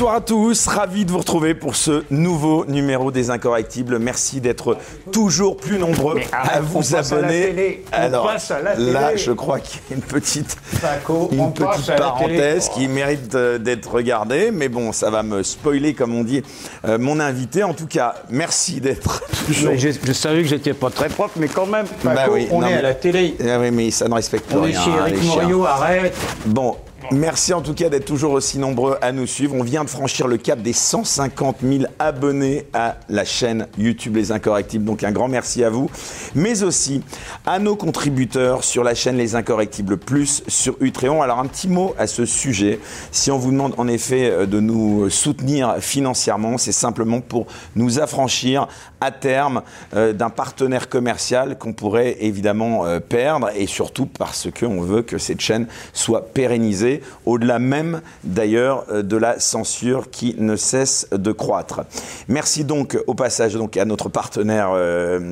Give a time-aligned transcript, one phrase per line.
[0.00, 3.98] Bonsoir à tous, ravi de vous retrouver pour ce nouveau numéro des Incorrectibles.
[3.98, 4.78] Merci d'être
[5.12, 7.84] toujours plus nombreux à vous à abonner.
[7.92, 9.18] On Alors passe à la là, télé.
[9.18, 13.58] je crois qu'il y a une petite, Paco, une petite à parenthèse qui mérite euh,
[13.58, 16.42] d'être regardée, mais bon, ça va me spoiler, comme on dit,
[16.86, 17.62] euh, mon invité.
[17.62, 21.66] En tout cas, merci d'être Je, je savais que j'étais pas très propre, mais quand
[21.66, 23.36] même, Paco, Bah oui, on non, est mais- à la télé.
[23.46, 24.80] Ah oui, mais ça ne respecte On est rien.
[24.82, 25.24] chez hein, Eric.
[25.24, 26.16] Morio, arrête.
[26.46, 26.76] Bon,
[27.12, 29.54] merci en tout cas d'être toujours aussi nombreux à nous suivre.
[29.54, 34.32] On vient de franchir le cap des 150 000 abonnés à la chaîne YouTube Les
[34.32, 34.84] Incorrectibles.
[34.84, 35.90] Donc un grand merci à vous,
[36.34, 37.02] mais aussi
[37.46, 41.22] à nos contributeurs sur la chaîne Les Incorrectibles Plus sur Utréon.
[41.22, 42.80] Alors un petit mot à ce sujet.
[43.12, 48.00] Si on vous demande en effet euh, de nous soutenir financièrement, c'est simplement pour nous
[48.00, 48.68] affranchir
[49.00, 49.62] à terme
[49.94, 55.18] euh, d'un partenaire commercial qu'on pourrait évidemment euh, perdre et surtout parce qu'on veut que
[55.18, 61.32] cette chaîne soit pérennisée au-delà même d'ailleurs euh, de la censure qui ne cesse de
[61.32, 61.82] croître.
[62.28, 64.70] Merci donc au passage donc à notre partenaire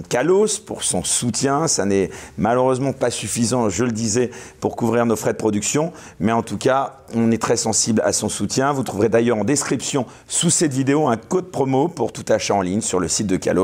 [0.08, 1.69] Kalos pour son soutien.
[1.69, 6.32] Ça n'est malheureusement pas suffisant, je le disais, pour couvrir nos frais de production, mais
[6.32, 8.72] en tout cas, on est très sensible à son soutien.
[8.72, 12.62] Vous trouverez d'ailleurs en description sous cette vidéo un code promo pour tout achat en
[12.62, 13.58] ligne sur le site de Kalos.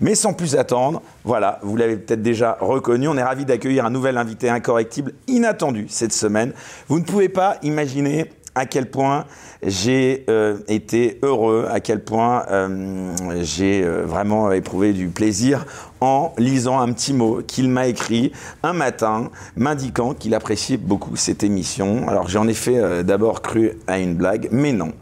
[0.00, 3.90] Mais sans plus attendre, voilà, vous l'avez peut-être déjà reconnu, on est ravi d'accueillir un
[3.90, 6.52] nouvel invité incorrectible inattendu cette semaine.
[6.88, 9.24] Vous ne pouvez pas imaginer à quel point
[9.62, 15.66] j'ai euh, été heureux, à quel point euh, j'ai euh, vraiment éprouvé du plaisir
[16.00, 18.32] en lisant un petit mot qu'il m'a écrit
[18.62, 22.06] un matin, m'indiquant qu'il appréciait beaucoup cette émission.
[22.08, 24.92] Alors j'ai en effet euh, d'abord cru à une blague, mais non.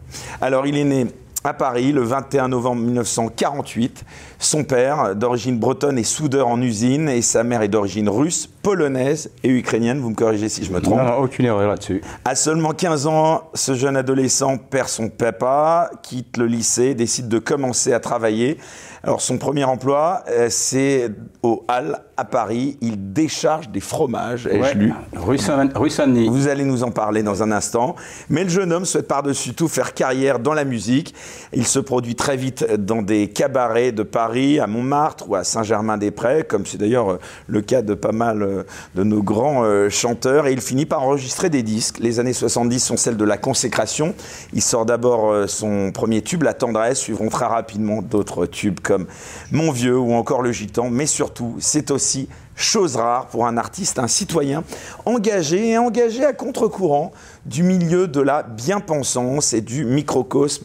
[0.41, 1.07] Alors il est né
[1.45, 4.05] à Paris le 21 novembre 1948.
[4.39, 9.31] Son père, d'origine bretonne, est soudeur en usine et sa mère est d'origine russe, polonaise
[9.43, 9.99] et ukrainienne.
[10.01, 10.99] Vous me corrigez si je me trompe.
[10.99, 12.03] Non, aucune erreur là-dessus.
[12.25, 17.39] À seulement 15 ans, ce jeune adolescent perd son papa, quitte le lycée, décide de
[17.39, 18.59] commencer à travailler.
[19.05, 21.11] Alors son premier emploi, euh, c'est
[21.43, 22.79] au Hall à Paris.
[22.81, 24.75] Il décharge des fromages, ai-je Ouais.
[24.75, 24.95] lu.
[25.17, 26.29] Rue Saint- rue Saint-Denis.
[26.29, 27.97] Vous allez nous en parler dans un instant.
[28.31, 31.17] Mais le jeune homme souhaite par-dessus tout faire carrière dans la musique.
[31.53, 36.45] Il se produit très vite dans des cabarets de Paris, à Montmartre ou à Saint-Germain-des-Prés,
[36.45, 38.63] comme c'est d'ailleurs euh, le cas de pas mal euh,
[38.95, 40.47] de nos grands euh, chanteurs.
[40.47, 41.99] Et il finit par enregistrer des disques.
[41.99, 44.15] Les années 70 sont celles de la consécration.
[44.53, 48.92] Il sort d'abord son premier tube, La tendresse, suivront très rapidement d'autres tubes comme
[49.51, 50.91] Mon vieux ou encore Le gitan.
[50.91, 54.63] Mais surtout, c'est aussi chose rare pour un artiste, un citoyen
[55.07, 57.13] engagé et engagé à contre-courant
[57.47, 60.65] du milieu de la bien-pensance et du microcosme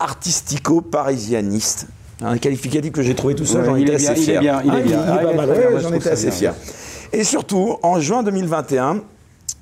[0.00, 1.86] artistico-parisianiste.
[2.20, 4.62] Un qualificatif que j'ai trouvé tout seul, Ouais, j'en il étais est assez bien, fier.
[4.64, 5.04] il est bien.
[5.22, 6.54] Il est bien, j'en étais assez fier.
[7.12, 9.02] Et surtout, en juin 2021,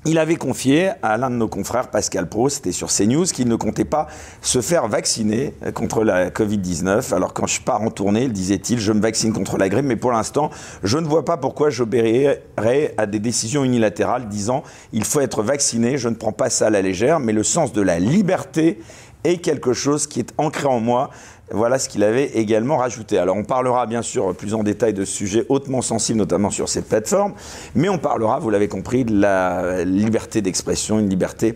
[0.07, 3.57] il avait confié à l'un de nos confrères, Pascal Pro, c'était sur CNews, qu'il ne
[3.57, 4.07] comptait pas
[4.41, 7.13] se faire vacciner contre la Covid-19.
[7.13, 10.13] Alors quand je pars en tournée, disait-il, je me vaccine contre la grippe, mais pour
[10.13, 10.49] l'instant,
[10.81, 14.63] je ne vois pas pourquoi j'obéirais à des décisions unilatérales disant
[14.93, 17.73] il faut être vacciné, je ne prends pas ça à la légère, mais le sens
[17.73, 18.79] de la liberté
[19.25, 21.09] est quelque chose qui est ancré en moi.
[21.51, 23.17] Voilà ce qu'il avait également rajouté.
[23.17, 26.67] Alors on parlera bien sûr plus en détail de ce sujet hautement sensible, notamment sur
[26.67, 27.33] cette plateforme,
[27.73, 31.55] mais on parlera, vous l'avez compris, de la liberté d'expression, une liberté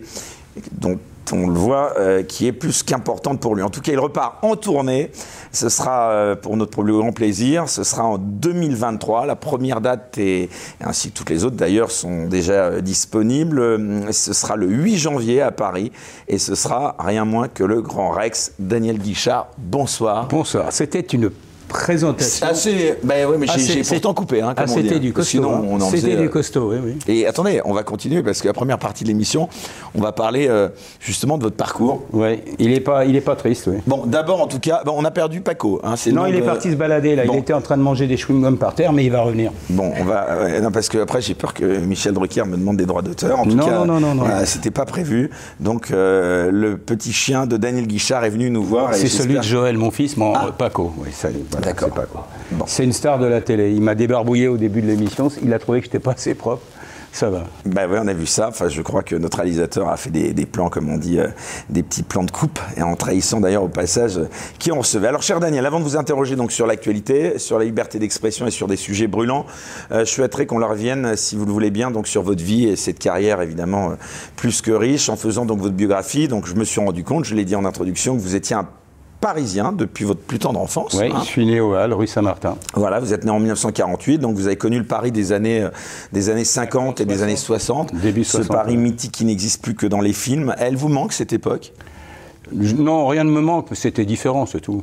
[0.72, 0.98] dont
[1.30, 3.62] on le voit, euh, qui est plus qu'importante pour lui.
[3.62, 5.10] En tout cas, il repart en tournée.
[5.52, 7.68] Ce sera euh, pour notre plus grand plaisir.
[7.68, 9.26] Ce sera en 2023.
[9.26, 10.48] La première date, et
[10.80, 14.12] ainsi que toutes les autres d'ailleurs, sont déjà euh, disponibles.
[14.12, 15.92] Ce sera le 8 janvier à Paris.
[16.28, 19.48] Et ce sera rien moins que le grand Rex, Daniel Guichard.
[19.58, 20.28] Bonsoir.
[20.28, 20.72] Bonsoir.
[20.72, 21.30] C'était une
[21.72, 22.46] présentation.
[22.46, 24.40] Assez, ben oui, mais Ah, j'ai pourtant coupé.
[24.42, 25.30] Hein, Ah, comme c'était du costaud.
[25.30, 25.62] Sinon, hein.
[25.68, 26.98] on en C'était du euh, costaud, oui, oui.
[27.08, 29.48] Et attendez, on va continuer parce que la première partie de l'émission,
[29.94, 30.68] on va parler euh,
[31.00, 32.02] justement de votre parcours.
[32.12, 33.78] Ouais, il est pas, il est pas triste, oui.
[33.86, 35.80] Bon, d'abord, en tout cas, bon, on a perdu Paco.
[35.82, 37.24] Hein, Non, il est parti se balader là.
[37.26, 37.34] Bon.
[37.34, 39.52] Il était en train de manger des chewing-gums par terre, mais il va revenir.
[39.70, 40.60] Bon, on va.
[40.60, 43.38] non, parce que après, j'ai peur que Michel Drucker me demande des droits d'auteur.
[43.40, 44.24] En tout Non, cas, non, non, non, non.
[44.24, 45.30] voilà, c'était pas prévu.
[45.60, 48.94] Donc, euh, le petit chien de Daniel Guichard est venu nous voir.
[48.94, 50.46] C'est celui de Joël, mon fils, mon Ah.
[50.48, 50.92] euh, Paco.
[50.98, 51.90] Oui, ça, voilà, D'accord.
[51.94, 52.56] c'est.
[52.56, 52.64] Bon.
[52.84, 53.72] Une star de la télé.
[53.72, 55.28] Il m'a débarbouillé au début de l'émission.
[55.42, 56.62] Il a trouvé que j'étais pas assez propre.
[57.14, 57.44] Ça va.
[57.66, 58.48] Bah ouais, on a vu ça.
[58.48, 61.28] Enfin, je crois que notre réalisateur a fait des, des plans, comme on dit, euh,
[61.68, 65.08] des petits plans de coupe, et en trahissant d'ailleurs au passage euh, qui on recevait.
[65.08, 68.50] Alors, cher Daniel, avant de vous interroger donc sur l'actualité, sur la liberté d'expression et
[68.50, 69.44] sur des sujets brûlants,
[69.90, 72.66] euh, je souhaiterais qu'on leur revienne, si vous le voulez bien, donc sur votre vie
[72.66, 73.94] et cette carrière évidemment euh,
[74.36, 76.28] plus que riche, en faisant donc votre biographie.
[76.28, 78.66] Donc, je me suis rendu compte, je l'ai dit en introduction, que vous étiez un
[79.22, 80.94] parisien depuis votre plus tendre enfance.
[80.94, 81.20] Oui, hein.
[81.20, 82.56] je suis né au Hall, rue Saint-Martin.
[82.74, 85.70] Voilà, vous êtes né en 1948, donc vous avez connu le Paris des années, euh,
[86.12, 87.94] des années 50 et des années 60.
[87.94, 88.82] Début Ce 60, Paris ouais.
[88.82, 90.54] mythique qui n'existe plus que dans les films.
[90.58, 91.72] Elle vous manque cette époque?
[92.52, 94.82] Non, rien ne me manque, c'était différent, c'est tout.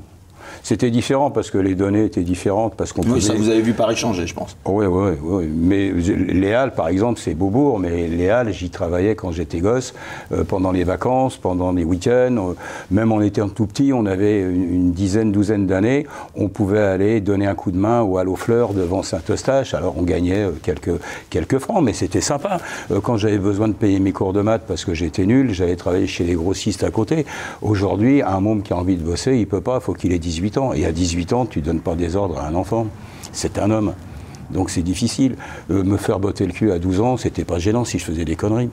[0.63, 3.73] C'était différent parce que les données étaient différentes, parce qu'on oui, ça vous avez vu
[3.73, 4.55] Paris changer, je pense.
[4.65, 5.49] Oui, oui, oui.
[5.51, 9.93] Mais les Halles, par exemple, c'est Beaubourg, mais les Halles, j'y travaillais quand j'étais gosse,
[10.31, 12.35] euh, pendant les vacances, pendant les week-ends.
[12.49, 12.53] Euh,
[12.91, 17.47] même en étant tout petit, on avait une, dizaine, douzaine d'années, on pouvait aller donner
[17.47, 19.73] un coup de main au Halo Fleur devant Saint-Eustache.
[19.73, 22.59] Alors on gagnait euh, quelques, quelques francs, mais c'était sympa.
[23.03, 26.07] quand j'avais besoin de payer mes cours de maths parce que j'étais nul, j'allais travailler
[26.07, 27.25] chez les grossistes à côté.
[27.61, 30.19] Aujourd'hui, un môme qui a envie de bosser, il peut pas, il faut qu'il ait
[30.19, 32.87] 18 Et à 18 ans, tu donnes pas des ordres à un enfant.
[33.31, 33.93] C'est un homme.
[34.51, 35.35] Donc c'est difficile.
[35.69, 38.25] Euh, me faire botter le cul à 12 ans, c'était pas gênant si je faisais
[38.25, 38.69] des conneries.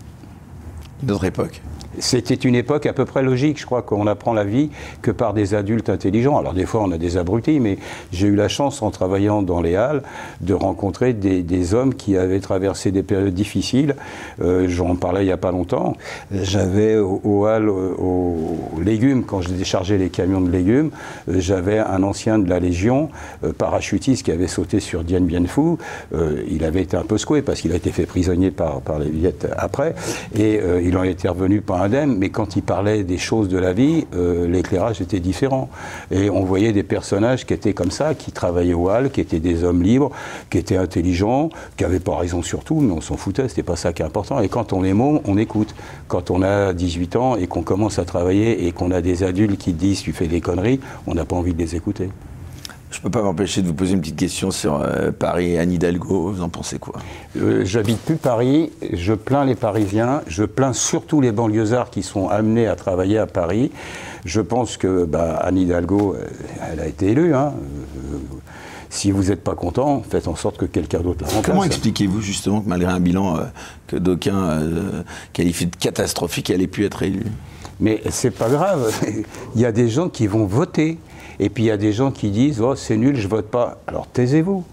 [1.03, 1.63] D'autres époques
[1.99, 3.61] c'était une époque à peu près logique.
[3.61, 4.71] Je crois qu'on apprend la vie
[5.03, 6.39] que par des adultes intelligents.
[6.39, 7.79] Alors des fois, on a des abrutis, mais
[8.13, 10.03] j'ai eu la chance, en travaillant dans les halles,
[10.41, 13.97] de rencontrer des, hommes qui avaient traversé des périodes difficiles.
[14.41, 15.97] Euh, J'en parlais il n'y a pas longtemps.
[16.31, 20.91] J'avais aux halles, aux légumes, quand je déchargeais les camions de légumes,
[21.29, 23.11] euh, j'avais un ancien de la Légion,
[23.45, 25.77] euh, parachutiste, qui avait sauté sur Dien Bien Phu.
[26.15, 28.99] Euh, il avait été un peu secoué parce qu'il a été fait prisonnier par, par
[28.99, 29.95] les Viettes après.
[30.39, 33.73] Et il en était revenu par un mais quand il parlait des choses de la
[33.73, 35.69] vie, euh, l'éclairage était différent.
[36.11, 39.41] Et on voyait des personnages qui étaient comme ça, qui travaillaient au hall, qui étaient
[39.41, 40.11] des hommes libres,
[40.51, 43.77] qui étaient intelligents, qui n'avaient pas raison sur tout, mais on s'en foutait, c'était pas
[43.77, 44.41] ça qui est important.
[44.41, 45.75] Et quand on est môme, on écoute.
[46.09, 49.59] Quand on a 18 ans et qu'on commence à travailler et qu'on a des adultes
[49.59, 52.09] qui disent tu fais des conneries, on n'a pas envie de les écouter.
[52.91, 55.59] Je ne peux pas m'empêcher de vous poser une petite question sur euh, Paris et
[55.59, 56.31] Anne Hidalgo.
[56.33, 56.95] Vous en pensez quoi?
[57.37, 58.71] Euh, J'habite plus Paris.
[58.93, 60.23] Je plains les Parisiens.
[60.29, 63.73] Je plains surtout les banlieusards qui sont amenés à travailler à Paris.
[64.25, 66.27] Je pense que bah, Anne Hidalgo, euh,
[66.73, 67.35] elle a été élue.
[67.35, 67.55] Hein.
[68.89, 71.45] si vous n'êtes pas content, faites en sorte que quelqu'un d'autre la remplace.
[71.45, 73.41] Comment expliquez-vous justement que malgré un bilan
[73.89, 74.61] que d'aucuns
[75.33, 77.27] qualifient de catastrophique, elle ait pu être élue?
[77.81, 78.93] Mais c'est pas grave.
[79.55, 80.99] Il y a des gens qui vont voter.
[81.41, 83.79] Et puis il y a des gens qui disent Oh, c'est nul, je vote pas.
[83.87, 84.65] Alors taisez-vous.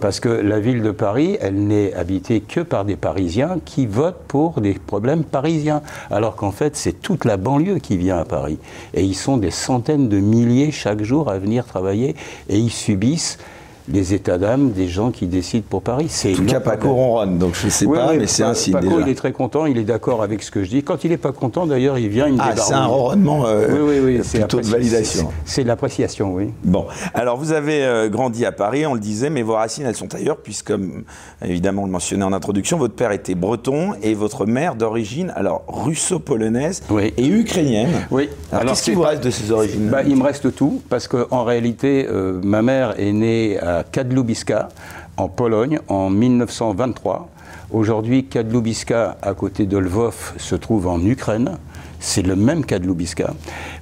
[0.00, 4.24] Parce que la ville de Paris, elle n'est habitée que par des Parisiens qui votent
[4.26, 5.80] pour des problèmes parisiens.
[6.10, 8.58] Alors qu'en fait, c'est toute la banlieue qui vient à Paris.
[8.94, 12.16] Et ils sont des centaines de milliers chaque jour à venir travailler
[12.48, 13.38] et ils subissent
[13.88, 16.06] les états d'âme des gens qui décident pour Paris.
[16.08, 19.00] C'est en tout cas, Paco ronronne, donc je ne sais pas, mais c'est ainsi Paco,
[19.00, 20.82] il est très content, il est d'accord avec ce que je dis.
[20.82, 23.68] Quand il n'est pas content, d'ailleurs, il vient, il me Ah, c'est un ronronnement euh,
[23.70, 25.28] oui, oui, oui, plutôt de validation.
[25.44, 26.50] C'est l'appréciation, oui.
[26.64, 29.96] Bon, alors vous avez euh, grandi à Paris, on le disait, mais vos racines, elles
[29.96, 31.04] sont ailleurs, puisque, comme
[31.44, 35.64] évidemment on le mentionnait en introduction, votre père était breton et votre mère d'origine, alors
[35.68, 36.82] russo-polonaise
[37.16, 38.06] et ukrainienne.
[38.10, 38.28] Oui.
[38.50, 39.88] Alors, qu'est-ce qui vous reste de ces origines?
[39.88, 44.68] Bah, Il me reste tout, parce qu'en réalité, euh, ma mère est née à Kadlubiska,
[45.16, 47.28] en Pologne, en 1923.
[47.70, 51.58] Aujourd'hui, Kadlubiska, à côté de Lvov, se trouve en Ukraine.
[52.00, 53.32] C'est le même Kadlubiska.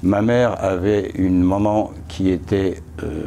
[0.02, 3.25] Ma mère avait une maman qui était euh,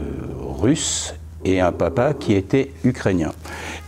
[0.61, 3.31] russe et un papa qui était ukrainien.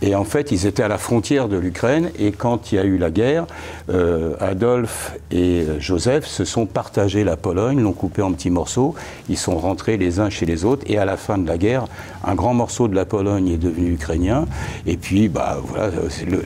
[0.02, 2.84] Et en fait, ils étaient à la frontière de l'Ukraine et quand il y a
[2.84, 3.46] eu la guerre,
[3.88, 8.94] euh, Adolphe et Joseph se sont partagés la Pologne, l'ont coupée en petits morceaux,
[9.28, 11.86] ils sont rentrés les uns chez les autres et à la fin de la guerre,
[12.24, 14.46] un grand morceau de la Pologne est devenu ukrainien
[14.86, 15.90] et puis bah voilà,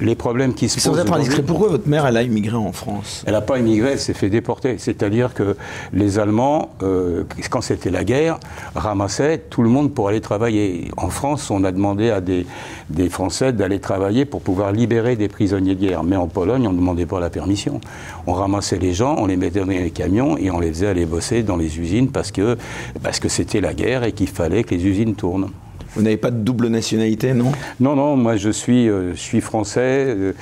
[0.00, 0.96] les problèmes qui se posent.
[0.96, 3.24] Sans être indiscret, pourquoi votre mère elle a immigré en France?
[3.26, 4.76] Elle n'a pas immigré, elle s'est fait déporter.
[4.78, 5.56] C'est-à-dire que
[5.92, 8.38] les Allemands, euh, quand c'était la guerre,
[8.74, 10.90] ramassaient tout le monde pour aller travailler.
[11.00, 12.46] En France, on a demandé à des,
[12.90, 16.04] des Français d'aller travailler pour pouvoir libérer des prisonniers de guerre.
[16.04, 17.80] Mais en Pologne, on ne demandait pas la permission.
[18.26, 21.06] On ramassait les gens, on les mettait dans les camions et on les faisait aller
[21.06, 22.58] bosser dans les usines parce que
[23.02, 25.48] parce que c'était la guerre et qu'il fallait que les usines tournent.
[25.94, 27.50] Vous n'avez pas de double nationalité, non?
[27.80, 30.04] Non, non, moi je suis, euh, je suis français.
[30.06, 30.32] Euh,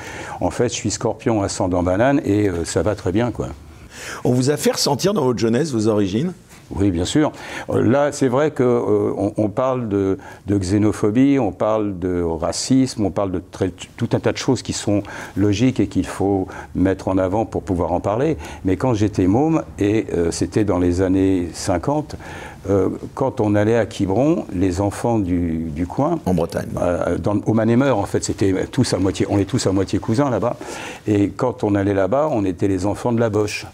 [0.40, 3.48] en fait, je suis scorpion ascendant banane et euh, ça va très bien, quoi.
[4.24, 6.32] On vous a fait ressentir dans votre jeunesse vos origines?
[6.70, 7.32] Oui, bien sûr.
[7.70, 13.10] Euh, là, c'est vrai qu'on euh, on parle de, xénophobie, on parle de racisme, on
[13.10, 13.42] parle de
[13.96, 15.02] tout un tas de choses qui sont
[15.37, 18.37] logiques et qu'il faut mettre en avant pour pouvoir en parler.
[18.64, 22.16] Mais quand j'étais môme, et euh, c'était dans les années 50,
[23.14, 26.18] quand on allait à Quiberon, les enfants du, coin.
[26.26, 26.68] En Bretagne.
[27.18, 30.28] dans, au Manémeur, en fait, c'était tous à moitié, on est tous à moitié cousins
[30.28, 30.56] là-bas.
[31.06, 33.64] Et quand on allait là-bas, on était les enfants de la Boche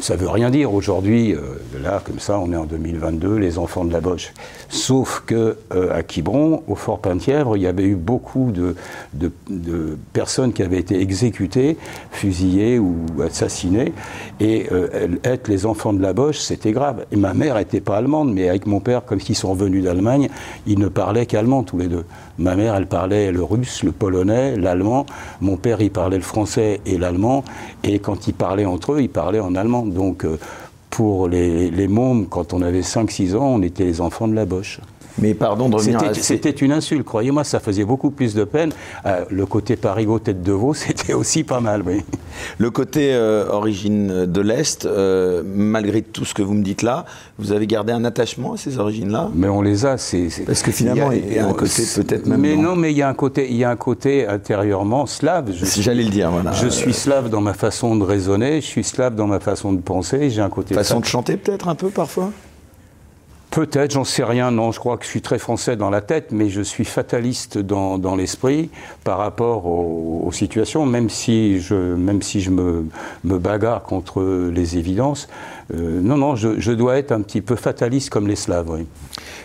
[0.00, 1.40] ça veut rien dire aujourd'hui, euh,
[1.82, 4.32] là, comme ça, on est en 2022, les enfants de la Boche.
[4.68, 8.74] Sauf que euh, à Quiberon, au Fort Penthièvre, il y avait eu beaucoup de,
[9.14, 11.76] de, personnes qui avaient été exécutées,
[12.10, 13.92] fusillées ou assassinées.
[14.40, 17.06] Et euh, être les enfants de la Boche, c'était grave.
[17.12, 20.28] Et ma mère n'était pas allemande, mais avec mon père, comme s'ils sont revenus d'Allemagne,
[20.66, 22.04] ils ne parlaient qu'allemand tous les deux.
[22.38, 25.06] Ma mère, elle parlait le russe, le polonais, l'allemand.
[25.40, 27.44] Mon père, il parlait le français et l'allemand.
[27.82, 29.86] Et quand ils parlaient entre eux, ils parlaient en allemand.
[29.86, 30.38] Donc, euh,
[30.90, 34.44] pour les, les mômes, quand on avait 5-6 ans, on était les enfants de la
[34.44, 34.80] boche.
[35.18, 38.72] Mais pardon de revenir C'était une insulte, croyez-moi, ça faisait beaucoup plus de peine.
[39.06, 42.02] Euh, le côté parigot tête de veau, c'était aussi pas mal, oui.
[42.58, 47.06] Le côté euh, origine de l'Est, euh, malgré tout ce que vous me dites là,
[47.38, 49.30] vous avez gardé un attachement à ces origines-là?
[49.34, 50.28] Mais on les a, c'est...
[50.44, 52.40] Parce que finalement, il y a, un côté peut-être même...
[52.40, 55.52] Mais non, mais il y, a un côté, il y a un côté intérieurement slave.
[55.52, 56.52] J'allais le dire, voilà.
[56.52, 59.80] Je suis slave dans ma façon de raisonner, je suis slave dans ma façon de
[59.80, 60.74] penser, j'ai un côté...
[60.74, 62.30] Façon de chanter peut-être un peu parfois?
[63.56, 64.50] Peut-être, j'en sais rien.
[64.50, 67.56] Non, je crois que je suis très français dans la tête, mais je suis fataliste
[67.56, 68.68] dans, l'esprit
[69.02, 72.84] par rapport aux, situations, même si je, même si je me,
[73.24, 75.26] me bagarre contre les évidences.
[75.74, 78.86] Euh, non, non, je, dois être un petit peu fataliste comme les Slaves, oui.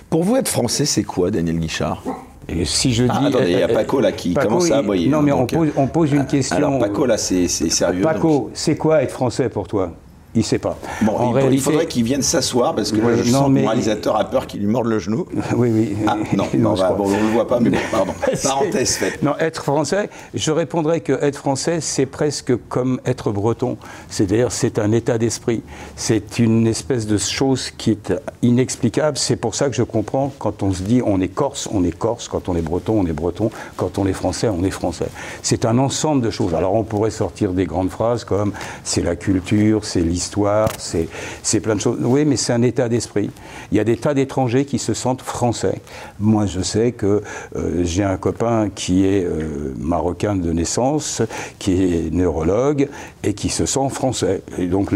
[0.09, 2.03] Pour vous, être français, c'est quoi, Daniel Guichard?
[2.49, 3.27] Et si je ah, dis.
[3.27, 5.07] attendez, il y a Paco là qui commence à aboyer.
[5.07, 6.57] Non, mais on, pose, on pose une question.
[6.57, 8.01] Alors, Paco là, c'est sérieux.
[8.01, 9.93] Paco, c'est quoi être français pour toi?
[10.33, 10.77] Il ne sait pas.
[11.01, 11.61] Bon, en il, réalité...
[11.61, 14.67] faudrait qu'il vienne s'asseoir parce que je sens que le réalisateur a peur qu'il lui
[14.67, 15.25] morde le genou.
[15.57, 15.95] oui, oui.
[16.07, 18.13] Ah, non, non, on ne le voit pas, mais bon, pardon.
[18.41, 19.21] Parenthèse faite.
[19.23, 23.77] Non, être français, je répondrais que être français, c'est presque comme être breton.
[24.09, 25.63] C'est-à-dire, c'est un état d'esprit.
[25.97, 29.17] C'est une espèce de chose qui est inexplicable.
[29.17, 31.97] C'est pour ça que je comprends quand on se dit on est corse, on est
[31.97, 32.29] corse.
[32.29, 33.51] Quand on est breton, on est breton.
[33.75, 35.07] Quand on est français, on est français.
[35.41, 36.53] C'est un ensemble de choses.
[36.53, 38.53] Alors, on pourrait sortir des grandes phrases comme
[38.85, 41.97] c'est la culture, c'est l'histoire histoire, c'est plein de choses.
[42.01, 43.29] Oui, mais c'est un état d'esprit.
[43.71, 45.81] Il y a des tas d'étrangers qui se sentent français.
[46.19, 47.23] Moi, je sais que
[47.55, 51.21] euh, j'ai un copain qui est euh, marocain de naissance,
[51.59, 52.87] qui est neurologue
[53.23, 54.41] et qui se sent français.
[54.57, 54.91] Et donc,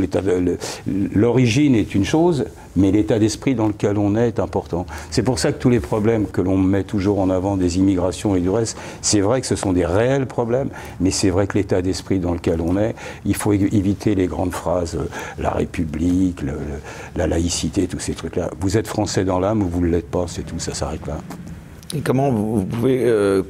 [1.14, 4.86] l'origine est une chose, mais l'état d'esprit dans lequel on est est important.
[5.12, 8.36] C'est pour ça que tous les problèmes que l'on met toujours en avant des immigrations
[8.36, 11.58] et du reste, c'est vrai que ce sont des réels problèmes, mais c'est vrai que
[11.58, 15.08] l'état d'esprit dans lequel on est, il faut éviter les grandes phrases, euh,
[15.40, 16.40] la République,
[17.16, 18.50] la laïcité, tous ces trucs-là.
[18.60, 21.18] Vous êtes français dans l'âme ou vous ne l'êtes pas, c'est tout, ça s'arrête là.
[21.96, 23.44] Et comment vous, pouvez euh,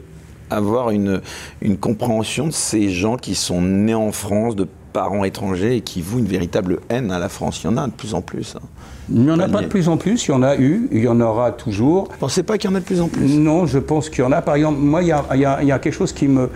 [0.49, 1.21] avoir une,
[1.61, 6.01] une compréhension de ces gens qui sont nés en France, de parents étrangers et qui
[6.01, 7.61] vouent une véritable haine à la France.
[7.61, 8.55] Il y en a de plus en plus.
[8.55, 8.65] Hein.
[9.09, 11.03] Il n'y en a pas de plus en plus, il y en a eu, il
[11.03, 12.07] y en aura toujours.
[12.11, 13.27] Vous pensez pas qu'il y en a de plus en plus?
[13.27, 14.41] Non, je pense qu'il y en a.
[14.41, 16.49] Par exemple, moi, il y a, il y a quelque chose qui me,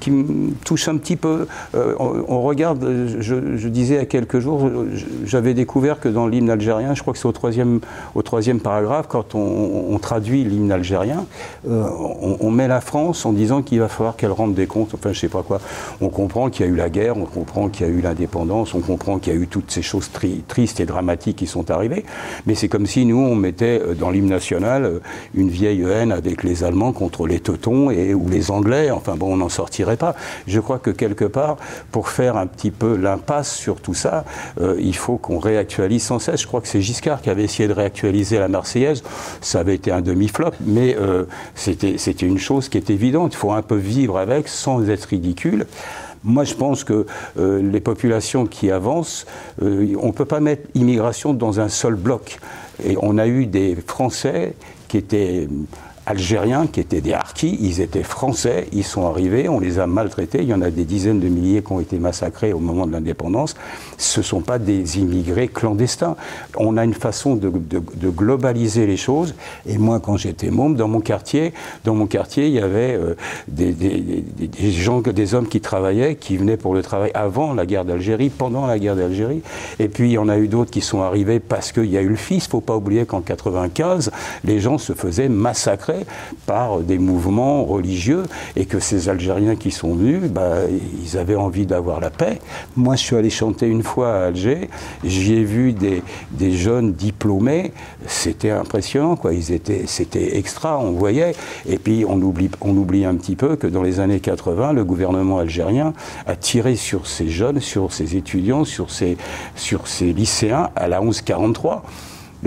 [0.00, 1.46] qui me touche un petit peu.
[1.74, 2.84] Euh, on, regarde,
[3.20, 4.70] je, disais à quelques jours,
[5.24, 7.80] j'avais découvert que dans l'hymne algérien, je crois que c'est au troisième,
[8.14, 11.24] au troisième paragraphe, quand on, traduit l'hymne algérien,
[11.68, 11.84] euh,
[12.40, 15.18] on, met la France en disant qu'il va falloir qu'elle rende des comptes, enfin je
[15.18, 15.58] sais pas quoi.
[16.02, 18.74] On comprend qu'il y a eu la guerre, on comprend qu'il y a eu l'indépendance,
[18.74, 20.10] on comprend qu'il y a eu toutes ces choses
[20.46, 22.04] tristes et dramatiques qui sont arrivées,
[22.44, 25.00] mais c'est comme si nous, on mettait euh, dans l'hymne national
[25.34, 29.34] une vieille haine avec les Allemands contre les Teutons et, ou les Anglais, enfin bon,
[29.34, 30.16] on en sortirait pas.
[30.48, 31.56] Je crois que quelque part,
[31.92, 34.24] pour faire un petit peu l'impasse sur tout ça,
[34.60, 36.42] euh, il faut qu'on réactualise sans cesse.
[36.42, 39.04] Je crois que c'est Giscard qui avait essayé de réactualiser la Marseillaise.
[39.40, 41.24] Ça avait été un demi-flop, mais euh,
[41.54, 43.34] c'était une chose qui est évidente.
[43.34, 45.66] Il faut un peu vivre avec sans être ridicule.
[46.24, 47.06] Moi, je pense que
[47.38, 49.26] euh, les populations qui avancent,
[49.60, 52.38] on ne peut pas mettre immigration dans un seul bloc.
[52.84, 54.54] Et on a eu des Français
[54.88, 55.48] qui étaient
[56.06, 60.38] algériens qui étaient des harkis, ils étaient français, ils sont arrivés, on les a maltraités,
[60.40, 62.92] il y en a des dizaines de milliers qui ont été massacrés au moment de
[62.92, 63.56] l'indépendance,
[63.98, 66.16] ce ne sont pas des immigrés clandestins.
[66.56, 69.34] On a une façon de, globaliser les choses,
[69.66, 71.52] et moi quand j'étais môme, dans mon quartier,
[71.84, 73.14] dans mon quartier, il y avait euh,
[73.48, 73.74] des,
[74.70, 78.66] gens, des hommes qui travaillaient, qui venaient pour le travail avant la guerre d'Algérie, pendant
[78.66, 79.42] la guerre d'Algérie,
[79.80, 82.00] et puis il y en a eu d'autres qui sont arrivés parce qu'il y a
[82.00, 84.12] eu le fils, faut pas oublier qu'en 95,
[84.44, 85.95] les gens se faisaient massacrer
[86.46, 88.24] par des mouvements religieux
[88.56, 90.56] et que ces Algériens qui sont venus, bah,
[91.02, 92.38] ils avaient envie d'avoir la paix.
[92.76, 94.68] Moi, je suis allé chanter une fois à Alger,
[95.04, 97.72] j'y ai vu des, des jeunes diplômés,
[98.06, 99.32] c'était impressionnant, quoi.
[99.32, 101.34] Ils étaient, c'était extra, on voyait.
[101.68, 104.84] Et puis, on oublie, on oublie un petit peu que dans les années 80, le
[104.84, 105.92] gouvernement algérien
[106.26, 109.16] a tiré sur ces jeunes, sur ces étudiants, sur ces,
[109.54, 111.82] sur ces lycéens à la 1143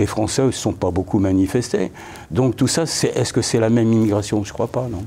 [0.00, 1.92] les Français ne se sont pas beaucoup manifestés.
[2.30, 4.42] Donc tout ça, est-ce que c'est la même immigration?
[4.44, 5.04] Je ne crois pas, non.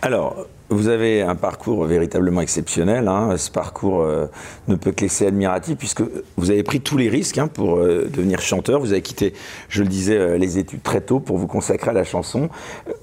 [0.00, 3.06] Alors, vous avez un parcours véritablement exceptionnel.
[3.06, 3.36] Hein.
[3.36, 4.26] Ce parcours euh,
[4.66, 6.02] ne peut que laisser admiratif puisque
[6.38, 8.80] vous avez pris tous les risques hein, pour euh, devenir chanteur.
[8.80, 9.34] Vous avez quitté,
[9.68, 12.48] je le disais, euh, les études très tôt pour vous consacrer à la chanson.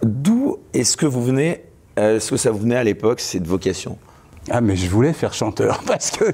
[0.02, 1.62] D'où est-ce que vous venez
[1.98, 4.00] Est-ce que ça vous venait à l'époque cette vocation?
[4.50, 6.26] Ah, mais je voulais faire chanteur parce que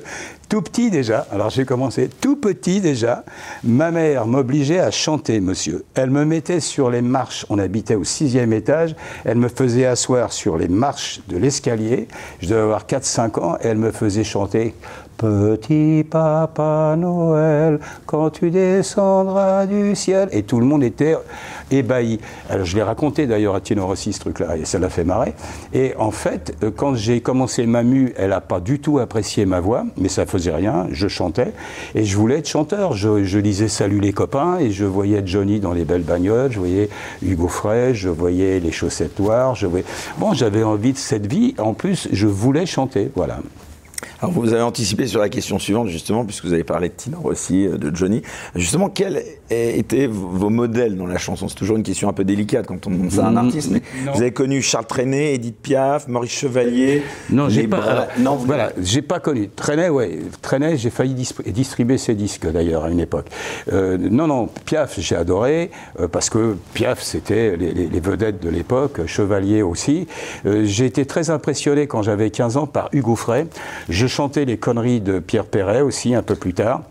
[0.47, 3.23] Tout petit déjà, alors j'ai commencé tout petit déjà,
[3.63, 5.85] ma mère m'obligeait à chanter, monsieur.
[5.95, 10.31] Elle me mettait sur les marches, on habitait au sixième étage, elle me faisait asseoir
[10.31, 12.07] sur les marches de l'escalier,
[12.41, 14.75] je devais avoir 4-5 ans, elle me faisait chanter
[15.17, 20.27] Petit papa Noël, quand tu descendras du ciel.
[20.33, 21.15] Et tout le monde était
[21.71, 22.19] ébahi.
[22.49, 25.33] Alors je l'ai raconté d'ailleurs à Tino Rossi ce truc-là, et ça l'a fait marrer.
[25.73, 29.59] Et en fait, euh, quand j'ai commencé Mamu, elle n'a pas du tout apprécié ma
[29.59, 31.53] voix, mais ça faisait rien, je chantais,
[31.93, 32.93] et je voulais être chanteur.
[32.93, 36.89] Je, lisais Salut les copains, et je voyais Johnny dans les belles bagnoles, je voyais
[37.21, 39.85] Hugo Frey, je voyais les chaussettes noires, je voyais...
[40.17, 43.39] Bon, j'avais envie de cette vie, en plus, je voulais chanter, voilà.
[44.25, 47.19] Alors vous avez anticipé sur la question suivante justement, puisque vous avez parlé de Tino
[47.19, 48.23] Rossi, euh, de Johnny.
[48.55, 51.47] Justement, quels étaient vos modèles dans la chanson?
[51.47, 53.69] C'est toujours une question un peu délicate quand on demande ça à un mm, artiste,
[53.71, 57.03] mais vous avez connu Charles Trenet, Edith Piaf, Maurice Chevalier.
[57.29, 58.07] Non, j'ai pas.
[58.17, 59.49] non, voilà, j'ai pas connu.
[59.55, 63.27] Trenet, ouais, Trenet, j'ai failli distribuer ses disques d'ailleurs à une époque.
[63.71, 68.49] Euh, non, non, Piaf, j'ai adoré euh, parce que Piaf, c'était les, les, vedettes de
[68.49, 70.07] l'époque, Chevalier aussi.
[70.45, 73.45] j'ai été très impressionné quand j'avais 15 ans par Hugo Frey.
[73.89, 76.83] Je chantais les conneries de Pierre Perret aussi un peu plus tard.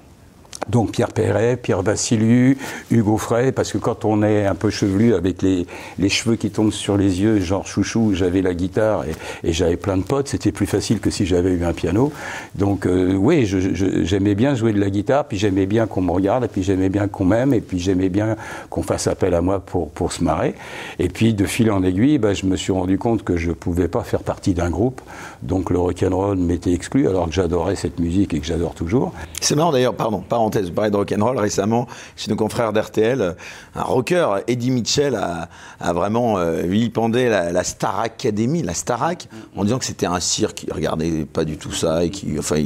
[0.69, 2.55] Donc Pierre Perret, Pierre Vassiliou,
[2.91, 5.67] Hugo Frey, parce que quand on est un peu chevelu avec les,
[5.99, 9.05] les cheveux qui tombent sur les yeux, genre chouchou, j'avais la guitare
[9.45, 12.13] et, j'avais plein de potes, c'était plus facile que si j'avais eu un piano.
[12.55, 16.45] Donc euh, oui, j'aimais bien jouer de la guitare, puis j'aimais bien qu'on me regarde,
[16.45, 18.37] et puis j'aimais bien qu'on m'aime, et puis j'aimais bien
[18.71, 20.55] qu'on fasse appel à moi pour, pour se marrer.
[20.99, 23.89] Et puis de fil en aiguille, bah, je me suis rendu compte que je pouvais
[23.89, 25.01] pas faire partie d'un groupe,
[25.43, 29.13] donc le rock'n'roll m'était exclu, alors que j'adorais cette musique et que j'adore toujours.
[29.41, 30.23] C'est marrant d'ailleurs, pardon
[30.55, 31.87] parenthèse, vous parlez de rock'n'roll récemment
[32.17, 33.35] chez nos confrères d'RTL.
[33.75, 35.49] Un rocker, Eddie Mitchell, a,
[35.93, 40.65] vraiment euh, vilipendé la, Star Academy, la Starac, en disant que c'était un cirque.
[40.67, 42.57] Il regardait pas du tout ça et qui, enfin,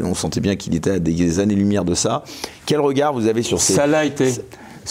[0.00, 2.24] on sentait bien qu'il était à des années-lumière de ça.
[2.66, 3.72] Quel regard vous avez sur ces.
[3.72, 4.32] Ça l'a été.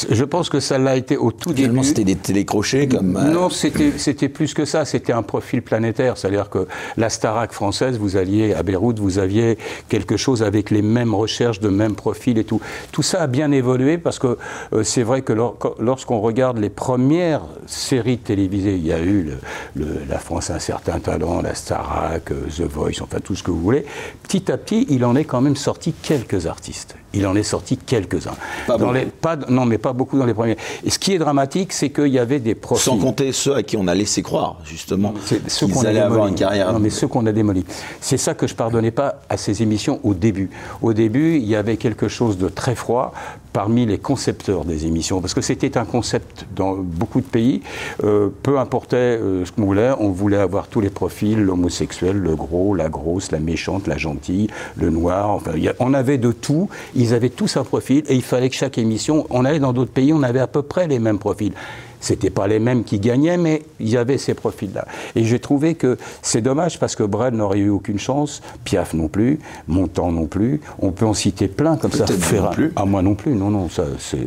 [0.09, 1.83] Je pense que ça l'a été au tout début.
[1.83, 3.17] c'était des télécrochets comme.
[3.17, 4.85] Euh, non, c'était plus que ça.
[4.85, 6.17] C'était un profil planétaire.
[6.17, 9.57] C'est-à-dire que la Starac française, vous alliez à Beyrouth, vous aviez
[9.89, 12.61] quelque chose avec les mêmes recherches, de même profil et tout.
[12.91, 14.37] Tout ça a bien évolué parce que
[14.73, 15.33] euh, c'est vrai que
[15.79, 19.31] lorsqu'on regarde les premières séries télévisées, il y a eu
[19.75, 23.43] le, La France a un certain talent, la Starac, euh, The Voice, enfin tout ce
[23.43, 23.85] que vous voulez.
[24.23, 26.95] Petit à petit, il en est quand même sorti quelques artistes.
[27.13, 28.35] Il en est sorti quelques-uns.
[28.67, 28.77] Pas,
[29.21, 30.57] pas Non, mais pas beaucoup dans les premiers.
[30.85, 32.83] Et ce qui est dramatique, c'est qu'il y avait des profils.
[32.83, 36.71] Sans compter ceux à qui on a laissé croire, justement, qu'ils allaient avoir une carrière.
[36.71, 37.65] Non, mais ceux qu'on a démolis.
[37.99, 40.49] C'est ça que je pardonnais pas à ces émissions au début.
[40.81, 43.13] Au début, il y avait quelque chose de très froid
[43.53, 47.61] parmi les concepteurs des émissions, parce que c'était un concept dans beaucoup de pays.
[48.03, 52.35] Euh, peu importait euh, ce qu'on voulait, on voulait avoir tous les profils, l'homosexuel, le
[52.35, 55.29] gros, la grosse, la méchante, la gentille, le noir.
[55.29, 56.69] Enfin, on avait de tout.
[56.95, 59.91] Ils avaient tous un profil et il fallait que chaque émission, on allait dans d'autres
[59.91, 61.53] pays, on avait à peu près les mêmes profils.
[62.01, 64.85] C'était pas les mêmes qui gagnaient, mais il y avait ces profils-là.
[65.15, 69.07] Et j'ai trouvé que c'est dommage parce que Brad n'aurait eu aucune chance, Piaf non
[69.07, 70.61] plus, Montand non plus.
[70.79, 72.05] On peut en citer plein comme ça.
[72.07, 72.73] Faire plus.
[72.75, 73.33] À moi non plus.
[73.33, 74.17] Non, non, ça, c'est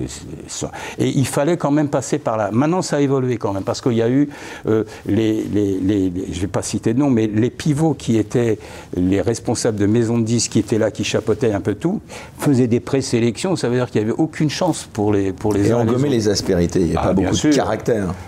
[0.47, 0.71] ça.
[0.99, 2.51] Et il fallait quand même passer par là.
[2.53, 4.29] Maintenant, ça a évolué quand même parce qu'il y a eu
[4.67, 8.59] euh, les, les, les, je vais pas citer de nom, mais les pivots qui étaient
[8.97, 12.01] les responsables de maisons de disques qui étaient là, qui chapeautaient un peu tout,
[12.39, 13.57] faisaient des présélections.
[13.57, 15.69] Ça veut dire qu'il n'y avait aucune chance pour les pour les.
[15.69, 16.81] Et on gommait les, aspérités.
[16.81, 17.53] Il n'y a ah, pas beaucoup de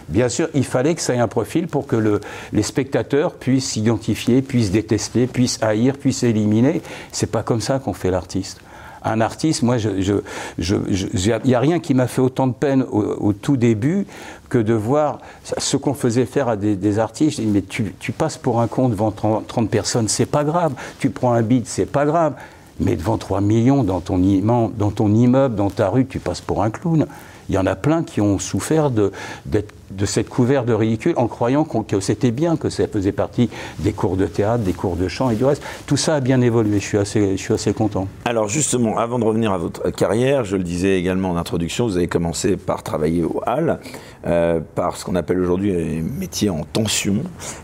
[0.09, 2.20] Bien sûr, il fallait que ça ait un profil pour que le,
[2.53, 6.83] les spectateurs puissent s'identifier, puissent détester, puissent haïr, puissent éliminer.
[7.12, 8.61] C'est pas comme ça qu'on fait l'artiste
[9.07, 10.22] un artiste, moi, il
[10.59, 14.07] n'y a rien qui m'a fait autant de peine au, tout début
[14.49, 15.20] que de voir
[15.59, 17.38] ce qu'on faisait faire à des, artistes.
[17.38, 20.72] Je dis, mais tu, passes pour un con devant 30, 30 personnes, c'est pas grave.
[20.99, 22.35] Tu prends un beat, c'est pas grave.
[22.81, 27.07] Mais devant 3 millions, dans ton immeuble, dans ta rue, tu passes pour un clown.
[27.48, 31.28] Il y en a plein qui ont souffert d'être de cette couvert de ridicule en
[31.28, 35.09] croyant que c'était bien, que ça faisait partie des cours de théâtre, des cours de
[35.09, 35.62] chant et du reste.
[35.87, 38.09] Tout ça a bien évolué, je suis assez, je suis assez content.
[38.24, 41.96] Alors justement, avant de revenir à votre carrière, je le disais également en introduction, vous
[41.96, 43.78] avez commencé par travailler au Hall,
[44.26, 47.16] euh, par ce qu'on appelle aujourd'hui un métier en tension.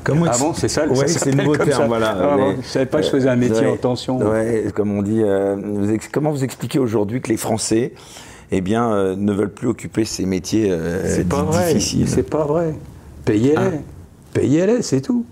[0.04, 2.16] Comment ah bon, c'est ça Oui, c'est le nouveau terme, voilà.
[2.18, 4.18] Ah je ne savais pas que je faisais un métier en tension.
[4.18, 5.56] Ouais, comme on dit, euh,
[6.12, 7.92] comment vous expliquez aujourd'hui que les Français
[8.52, 11.72] eh bien, euh, ne veulent plus occuper ces métiers euh, c'est pas vrai.
[11.74, 12.08] difficiles.
[12.08, 12.74] C'est pas vrai.
[13.24, 13.56] Payez-les.
[13.56, 13.70] Ah.
[14.34, 15.24] Payez-les, c'est tout.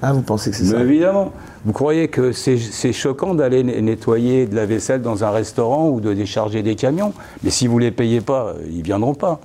[0.00, 1.32] Ah, vous pensez que c'est ça Évidemment.
[1.64, 6.14] Vous croyez que c'est choquant d'aller nettoyer de la vaisselle dans un restaurant ou de
[6.14, 7.12] décharger des camions
[7.42, 9.40] Mais si vous ne les payez pas, ils ne viendront pas.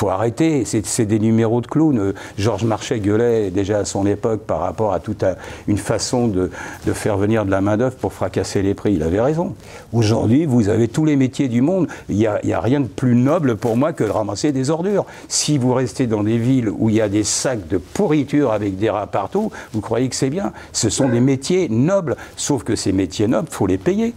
[0.00, 0.64] Faut arrêter.
[0.64, 2.14] C'est des numéros de clown.
[2.38, 5.24] Georges Marchais gueulait déjà à son époque par rapport à toute
[5.68, 6.50] une façon de,
[6.94, 8.94] faire venir de la main-d'œuvre pour fracasser les prix.
[8.94, 9.54] Il avait raison.
[9.92, 11.86] Aujourd'hui, vous avez tous les métiers du monde.
[12.08, 15.04] Il n'y a, a, rien de plus noble pour moi que de ramasser des ordures.
[15.28, 18.78] Si vous restez dans des villes où il y a des sacs de pourriture avec
[18.78, 22.16] des rats partout, vous croyez que c'est bien Ce sont des métiers nobles.
[22.36, 24.14] Sauf que ces métiers nobles, il faut les payer.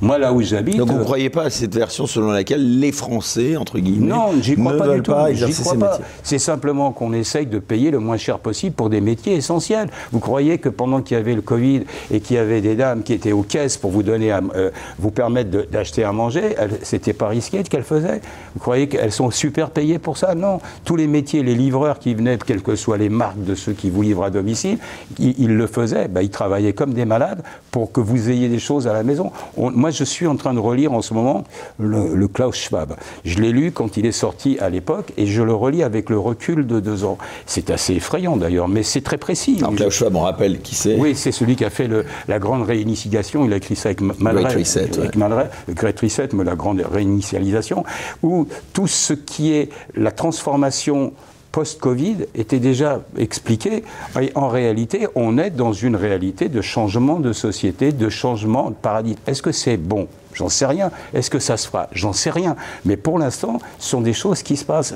[0.00, 0.76] Moi, là où j'habite.
[0.76, 4.06] Donc, vous ne euh, croyez pas à cette version selon laquelle les Français, entre guillemets,
[4.06, 7.58] non, j'y crois ne pas veulent pas exercer ces métiers C'est simplement qu'on essaye de
[7.58, 9.88] payer le moins cher possible pour des métiers essentiels.
[10.12, 11.82] Vous croyez que pendant qu'il y avait le Covid
[12.12, 14.70] et qu'il y avait des dames qui étaient aux caisses pour vous donner, à, euh,
[14.98, 18.20] vous permettre d'acheter à manger, c'était pas risqué ce qu'elles faisaient?
[18.54, 20.34] Vous croyez qu'elles sont super payées pour ça?
[20.34, 20.60] Non.
[20.84, 23.90] Tous les métiers, les livreurs qui venaient, quelles que soient les marques de ceux qui
[23.90, 24.78] vous livrent à domicile,
[25.18, 26.06] ils, le faisaient.
[26.06, 29.32] Ben, ils travaillaient comme des malades pour que vous ayez des choses à la maison.
[29.56, 31.44] moi, moi, je suis en train de relire en ce moment
[31.78, 32.94] le, Klaus Schwab.
[33.24, 36.18] Je l'ai lu quand il est sorti à l'époque et je le relis avec le
[36.18, 37.16] recul de deux ans.
[37.46, 39.56] C'est assez effrayant d'ailleurs, mais c'est très précis.
[39.60, 41.88] Alors, Klaus Schwab, on rappelle qui c'est Oui, c'est celui qui a fait
[42.28, 43.46] la grande réinitialisation.
[43.46, 44.42] Il a écrit ça avec Malray.
[44.42, 45.00] Great Reset.
[45.00, 47.82] Avec le Great Reset, mais la grande réinitialisation,
[48.22, 51.14] où tout ce qui est la transformation
[51.52, 53.84] post-Covid était déjà expliqué.
[54.20, 58.74] Et en réalité, on est dans une réalité de changement de société, de changement de
[58.74, 59.18] paradigme.
[59.26, 60.08] Est-ce que c'est bon?
[60.34, 60.90] J'en sais rien.
[61.14, 61.88] Est-ce que ça se fera?
[61.92, 62.56] J'en sais rien.
[62.84, 64.94] Mais pour l'instant, ce sont des choses qui se passent.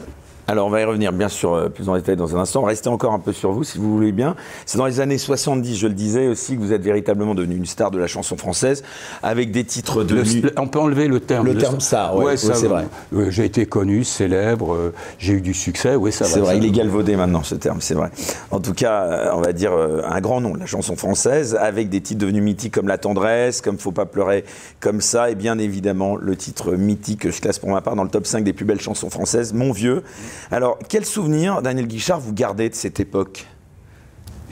[0.48, 2.62] Alors, on va y revenir bien sûr euh, plus en détail dans un instant.
[2.62, 4.34] Restez encore un peu sur vous, si vous voulez bien.
[4.66, 7.66] C'est dans les années 70, je le disais aussi, que vous êtes véritablement devenu une
[7.66, 8.82] star de la chanson française,
[9.22, 10.22] avec des titres de.
[10.58, 11.46] On peut enlever le terme.
[11.46, 12.86] Le terme star, ouais, c'est vrai.
[13.28, 16.30] j'ai été connu, célèbre, euh, j'ai eu du succès, oui, ça va.
[16.30, 18.10] C'est vrai, il est galvaudé maintenant, ce terme, c'est vrai.
[18.50, 21.88] En tout cas, euh, on va dire un grand nom de la chanson française, avec
[21.88, 24.44] des titres devenus mythiques comme La tendresse, comme Faut pas pleurer
[24.80, 28.04] comme ça, et bien évidemment le titre mythique que je classe pour ma part dans
[28.04, 30.02] le top 5 des plus belles chansons françaises, Mon vieux.
[30.50, 33.46] Alors, quel souvenir, Daniel Guichard, vous gardez de cette époque?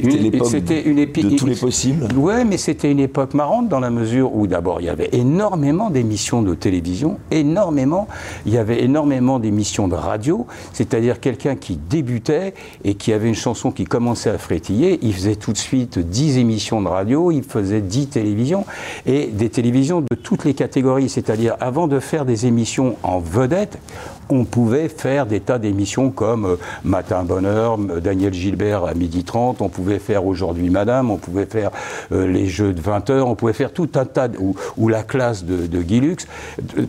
[0.03, 2.09] C'était une époque de tous les possibles?
[2.16, 5.90] Oui, mais c'était une époque marrante dans la mesure où d'abord il y avait énormément
[5.90, 8.09] d'émissions de télévision, énormément,
[8.46, 13.35] il y avait énormément d'émissions de radio, c'est-à-dire quelqu'un qui débutait et qui avait une
[13.35, 17.42] chanson qui commençait à frétiller, il faisait tout de suite 10 émissions de radio, il
[17.42, 18.64] faisait 10 télévisions
[19.07, 23.79] et des télévisions de toutes les catégories, c'est-à-dire avant de faire des émissions en vedette,
[24.33, 29.61] on pouvait faire des tas d'émissions comme euh, Matin Bonheur, Daniel Gilbert à midi 30,
[29.62, 31.71] on pouvait faire Aujourd'hui Madame, on pouvait faire
[32.12, 34.29] euh, les Jeux de 20 heures, on pouvait faire tout un tas,
[34.77, 35.81] ou, la classe de, de.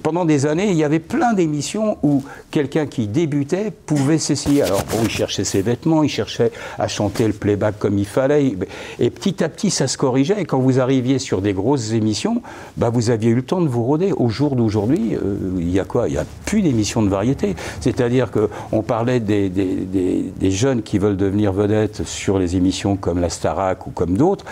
[0.04, 4.64] Pendant des années, il y avait plein d'émissions où quelqu'un qui débutait pouvait s'essayer.
[4.64, 8.56] Alors bon, il cherchait ses vêtements, il cherchait à chanter le playback comme il fallait,
[9.00, 12.42] et petit à petit ça se corrigeait, et quand vous arriviez sur des grosses émissions,
[12.78, 14.12] bah, vous aviez eu le temps de vous rôder.
[14.12, 16.08] Au jour d'aujourd'hui, euh, il y a quoi?
[16.08, 17.31] Il n'y a plus d'émissions de variété
[17.80, 23.88] c'est-à-dire qu'on parlait des, jeunes qui veulent devenir vedettes sur les émissions comme la Starac
[23.88, 24.46] ou comme d'autres.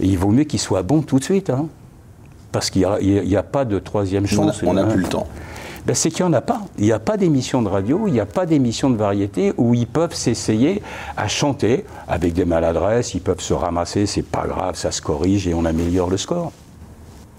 [0.00, 1.50] Il vaut mieux qu'ils soient bons tout de suite.
[1.50, 1.66] Hein.
[2.52, 4.62] parce qu'il n'y a, pas de troisième chance.
[4.62, 5.26] On n'a plus le temps.
[5.86, 6.62] Ben, c'est qu'il n'y en a pas.
[6.78, 9.72] Il n'y a pas d'émission de radio, il n'y a pas d'émission de variété où
[9.72, 10.82] ils peuvent s'essayer
[11.16, 15.46] à chanter avec des maladresses, ils peuvent se ramasser, c'est pas grave, ça se corrige
[15.46, 16.50] et on améliore le score.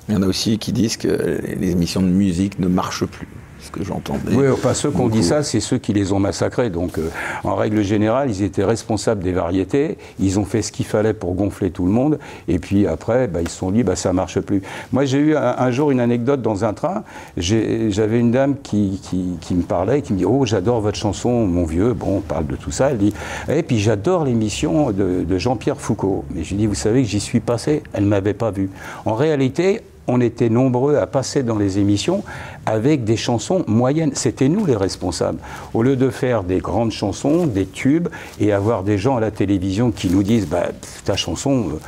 [0.07, 3.27] Il y en a aussi qui disent que les émissions de musique ne marchent plus
[3.59, 4.17] ce que j'entends.
[4.31, 6.69] Oui, enfin ceux qui ont dit ça, c'est ceux qui les ont massacrés.
[6.69, 7.09] Donc euh,
[7.43, 11.33] en règle générale, ils étaient responsables des variétés, ils ont fait ce qu'il fallait pour
[11.35, 14.39] gonfler tout le monde, et puis après, bah, ils se sont dit, bah, ça marche
[14.39, 14.61] plus.
[14.91, 17.03] Moi, j'ai eu un, jour une anecdote dans un train,
[17.37, 18.99] j'avais une dame qui,
[19.41, 22.47] qui, me parlait, qui me dit, oh, j'adore votre chanson, mon vieux, bon, on parle
[22.47, 23.13] de tout ça, elle dit,
[23.49, 26.25] et puis j'adore l'émission de, de Jean-Pierre Foucault.
[26.31, 28.69] Mais je lui dis, vous savez que j'y suis passé, elle ne m'avait pas vu.
[29.05, 32.23] En réalité, on était nombreux à passer dans les émissions
[32.65, 34.11] avec des chansons moyennes.
[34.13, 35.39] C'était nous les responsables.
[35.73, 38.07] Au lieu de faire des grandes chansons, des tubes,
[38.39, 40.67] et avoir des gens à la télévision qui nous disent bah,
[41.05, 41.69] ta chanson.
[41.69, 41.79] Euh,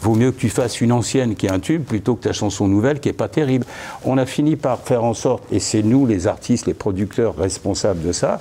[0.00, 2.68] vaut mieux que tu fasses une ancienne qui est un tube plutôt que ta chanson
[2.68, 3.66] nouvelle qui est pas terrible.
[4.04, 8.02] On a fini par faire en sorte, et c'est nous les artistes, les producteurs responsables
[8.02, 8.38] de ça,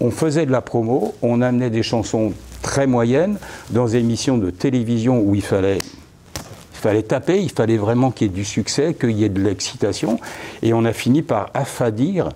[0.00, 3.38] on faisait de la promo, on amenait des chansons très moyennes
[3.70, 5.78] dans émissions de télévision où il fallait
[6.80, 10.18] fallait taper, il fallait vraiment qu'il y ait du succès, qu'il y ait de l'excitation.
[10.62, 12.30] Et on a fini par affadir.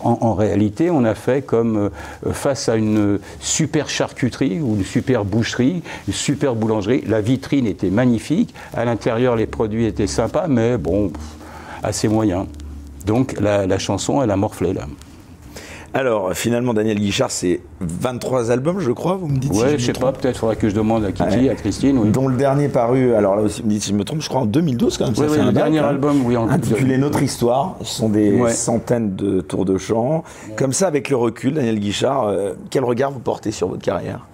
[0.00, 5.24] En, réalité, on a fait comme euh, face à une super charcuterie ou une super
[5.24, 7.02] boucherie, une super boulangerie.
[7.06, 8.54] La vitrine était magnifique.
[8.74, 11.12] À l'intérieur, les produits étaient sympas, mais bon,
[11.82, 12.46] assez moyen.
[13.06, 14.86] Donc la chanson, elle a morflé là.
[15.92, 19.86] Alors, finalement, Daniel Guichard, c'est 23 albums, je crois, vous me dites Ouais, si je
[19.86, 21.98] sais pas, peut-être faudrait que je demande à Kitty, à Christine.
[21.98, 22.10] Oui.
[22.10, 24.28] Dont le dernier paru, alors là aussi, vous me dites si je me trompe, je
[24.28, 25.14] crois en 2012 quand même.
[25.16, 25.88] ça Oui, oui, un le date, dernier hein.
[25.88, 28.52] album, oui, en Intitulé Notre Histoire, ce sont des Ouais.
[28.52, 30.22] centaines de tours de chant.
[30.56, 34.26] Comme ça, avec le recul, Daniel Guichard, euh, quel regard vous portez sur votre carrière?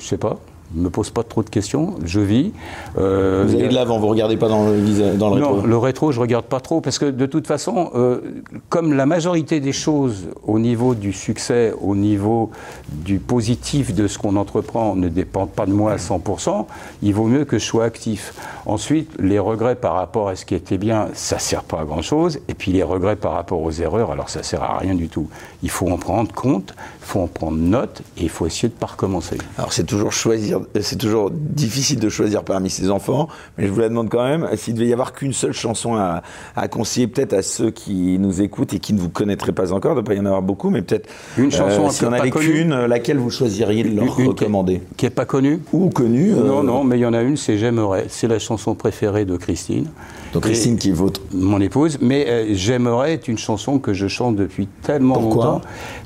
[0.00, 0.36] Je sais pas.
[0.74, 1.94] Je me pose pas trop de questions.
[2.04, 2.52] Je vis.
[2.98, 5.66] Euh, Vous allez de l'avant, vous regardez pas dans le, dans le Non, rétro.
[5.66, 8.20] le rétro, je regarde pas trop parce que de toute façon, euh,
[8.68, 12.50] comme la majorité des choses au niveau du succès, au niveau
[12.92, 16.66] du positif de ce qu'on entreprend ne dépendent pas de moi à 100%,
[17.02, 18.34] il vaut mieux que je sois actif.
[18.66, 22.02] Ensuite, les regrets par rapport à ce qui était bien, ça sert pas à grand
[22.02, 22.40] chose.
[22.48, 25.28] Et puis les regrets par rapport aux erreurs, alors ça sert à rien du tout.
[25.62, 26.74] Il faut en prendre compte,
[27.06, 29.38] faut en prendre note et il faut essayer de pas recommencer.
[29.58, 33.80] Alors c'est toujours choisir, c'est toujours difficile de choisir parmi ses enfants, mais je vous
[33.80, 36.22] la demande quand même, s'il devait y avoir qu'une seule chanson à,
[36.56, 39.92] à conseiller peut-être à ceux qui nous écoutent et qui ne vous connaîtraient pas encore,
[39.92, 42.12] il ne doit pas y en avoir beaucoup, mais peut-être Une chanson un si on
[42.12, 46.32] avait qu'une, laquelle vous choisiriez de leur Une- recommander Qui est pas connue Ou connue
[46.32, 48.06] euh, Non, non, mais il y en a une, c'est J'aimerais.
[48.08, 49.86] C'est la chanson préférée de Christine.
[50.32, 51.20] Donc Christine qui est votre...
[51.32, 51.98] Mon épouse.
[52.00, 55.44] Mais euh, J'aimerais est une chanson que je chante depuis tellement Pourquoi?
[55.44, 55.60] longtemps.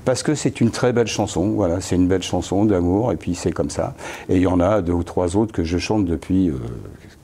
[0.05, 1.51] Parce que c'est une très belle chanson.
[1.51, 3.95] Voilà, c'est une belle chanson d'amour, et puis c'est comme ça.
[4.29, 6.59] Et il y en a deux ou trois autres que je chante depuis euh,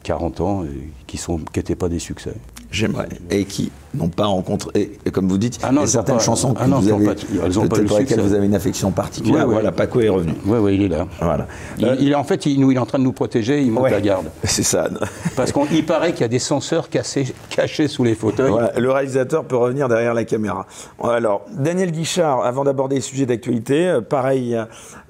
[0.03, 2.35] 40 ans et qui sont qui n'étaient pas des succès.
[2.71, 3.09] J'aimerais.
[3.31, 5.93] Et qui n'ont pas rencontré, comme vous dites, Ah non, il y a elles ont
[5.93, 8.55] certaines pas- chansons que ah non, vous avez, pas- peut-être pour lesquelles vous avez une
[8.55, 9.39] affection particulière.
[9.41, 9.53] Ouais, ouais.
[9.55, 10.33] Voilà, Paco est revenu.
[10.47, 11.07] Oui, oui, il est là.
[11.21, 11.47] Voilà.
[11.79, 13.85] Il, Euh, il est en fait, il, est en train de nous protéger, il monte
[13.85, 14.27] ouais, la garde.
[14.45, 14.89] C'est ça.
[15.37, 18.51] Parce qu'il paraît qu'il y a des censeurs cassés- cachés sous les fauteuils.
[18.51, 20.67] Voilà, le réalisateur peut revenir derrière la caméra.
[21.03, 24.57] Alors, Daniel Guichard, avant d'aborder les sujets d'actualité, euh, pareil,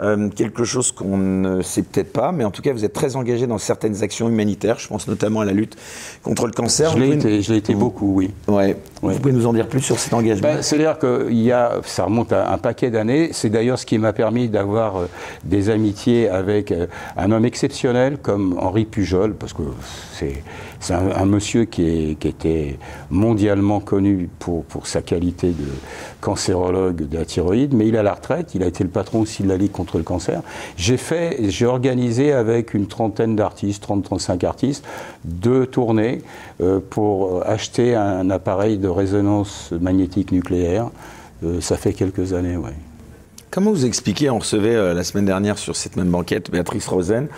[0.01, 3.17] euh, quelque chose qu'on ne sait peut-être pas, mais en tout cas, vous êtes très
[3.17, 4.79] engagé dans certaines actions humanitaires.
[4.79, 5.77] Je pense notamment à la lutte
[6.23, 6.91] contre le cancer.
[6.93, 8.31] Je l'ai été, je l'ai été beaucoup, oui.
[8.49, 8.55] nous-
[9.03, 11.73] Vous pouvez nous en dire plus sur cet engagement Ben, C'est-à-dire que il y a,
[11.85, 13.31] ça remonte à un paquet d'années.
[13.33, 15.09] C'est d'ailleurs ce qui m'a permis d'avoir euh,
[15.45, 16.87] des amitiés avec euh,
[17.17, 19.63] un homme exceptionnel comme Henri Pujol, parce que
[20.13, 20.43] c'est
[20.81, 22.79] c'est un, un monsieur qui, est, qui était
[23.11, 25.67] mondialement connu pour, pour sa qualité de
[26.21, 28.55] cancérologue de la thyroïde, mais il est à la retraite.
[28.55, 30.43] Il a été le patron aussi de la Ligue contre le cancer.
[30.77, 34.85] J'ai fait, j'ai organisé avec une trentaine d'artistes, 30-35 artistes,
[35.25, 36.23] deux tournées
[36.61, 40.91] euh, pour acheter un appareil de résonance magnétique nucléaire.
[41.45, 42.71] Euh, ça fait quelques années, oui.
[43.51, 47.29] Comment vous expliquez, on recevait euh, la semaine dernière sur cette même banquette Béatrice Rosen,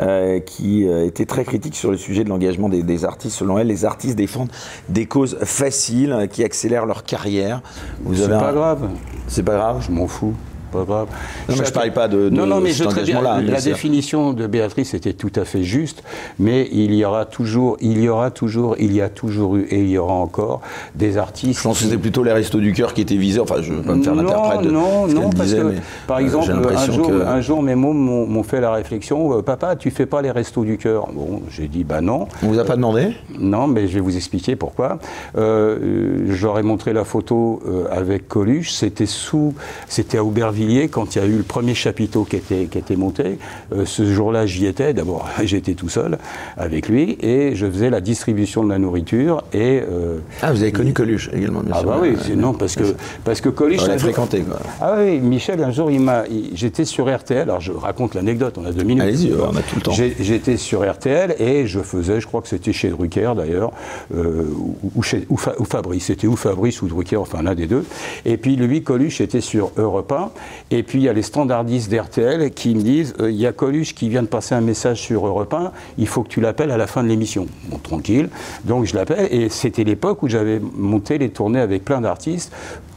[0.00, 3.36] euh, qui euh, était très critique sur le sujet de l'engagement des, des artistes.
[3.36, 4.50] Selon elle, les artistes défendent
[4.88, 7.60] des causes faciles qui accélèrent leur carrière.
[8.02, 8.88] Vous C'est pas un- grave,
[9.28, 10.34] C'est pas grave je m'en fous.
[10.74, 11.06] Non,
[11.48, 13.18] mais je parlais pas de- de non, non, mais cet je très bien.
[13.18, 13.72] engagement-là, La sûr.
[13.72, 16.02] définition de Béatrice était tout à fait juste,
[16.38, 19.80] mais il y aura toujours, il y aura toujours, il y a toujours eu et
[19.80, 20.60] il y aura encore
[20.94, 21.58] des artistes.
[21.58, 23.40] Je pense que c'était plutôt les restos du cœur qui étaient visés.
[23.40, 25.62] Enfin, je ne veux pas me faire l'interprète de non, ce non, parce disait, que,
[25.64, 25.74] mais,
[26.06, 29.42] par euh, exemple, un jour, que- un jour, mes mômes m'ont fait la réflexion, euh,
[29.42, 31.08] papa, tu fais pas les restos du cœur.
[31.12, 32.28] Bon, j'ai dit, bah non.
[32.42, 34.98] On vous a pas demandé Non, mais je vais vous expliquer pourquoi.
[35.36, 38.72] Euh, euh, ai montré la photo euh, avec Coluche.
[38.72, 39.54] C'était sous,
[39.86, 40.57] c'était à Aubervilliers
[40.90, 43.38] quand il y a eu le premier chapiteau qui était, qui était monté.
[43.72, 44.92] Euh, ce jour-là, j'y étais.
[44.94, 46.18] D'abord, j'étais tout seul
[46.56, 49.42] avec lui et je faisais la distribution de la nourriture.
[49.52, 51.88] Et euh, Ah, vous avez connu Coluche également, bien ah sûr.
[51.88, 52.94] bah oui, non parce que
[53.24, 53.80] parce que Coluche.
[53.84, 54.58] On l'a fréquenté, quoi.
[54.80, 58.56] ah oui, Michel, un jour, il m'a, il- j'étais sur RTL, alors je raconte l'anecdote,
[58.58, 59.02] on a deux minutes.
[59.02, 59.92] Allez-y, on a tout le temps.
[59.92, 63.70] J'étais sur RTL et je faisais, je crois que c'était chez Drucker d'ailleurs,
[64.14, 67.54] euh, ou, ou chez, ou, Fa- ou Fabrice, c'était ou Fabrice ou Drucker, enfin l'un
[67.54, 67.84] des deux.
[68.24, 70.30] Et puis lui, Coluche, était sur Europe 1,
[70.70, 73.52] et puis il y a les standardistes d'RTL qui me disent, euh, il y a
[73.52, 76.70] Coluche qui vient de passer un message sur Europe 1, il faut que tu l'appelles
[76.70, 77.46] à la fin de l'émission.
[77.68, 78.28] Bon, tranquille.
[78.64, 82.52] Donc je l'appelle, et c'était l'époque où j'avais monté les tournées avec plein d'artistes,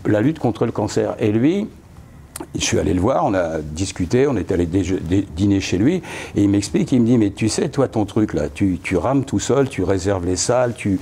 [0.06, 1.16] la lutte contre le cancer.
[1.20, 1.68] Et lui,
[2.56, 5.96] je suis allé le voir, on a discuté, on est allé dîner chez lui,
[6.36, 9.26] et il m'explique, il me dit, mais tu sais, toi, ton truc là, tu, rames
[9.26, 11.00] tout seul, tu réserves les salles, tu,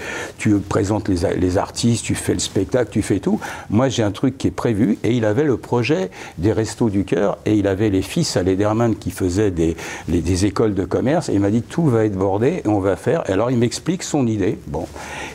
[0.68, 3.40] présentes les, artistes, tu fais le spectacle, tu fais tout.
[3.70, 7.06] Moi, j'ai un truc qui est prévu, et il avait le projet des Restos du
[7.06, 9.76] Cœur, et il avait les fils à Lederman qui faisaient des,
[10.08, 12.80] les- des écoles de commerce, et il m'a dit, tout va être bordé, et on
[12.80, 13.24] va faire.
[13.30, 14.58] Alors, il m'explique son idée.
[14.68, 14.88] Bon.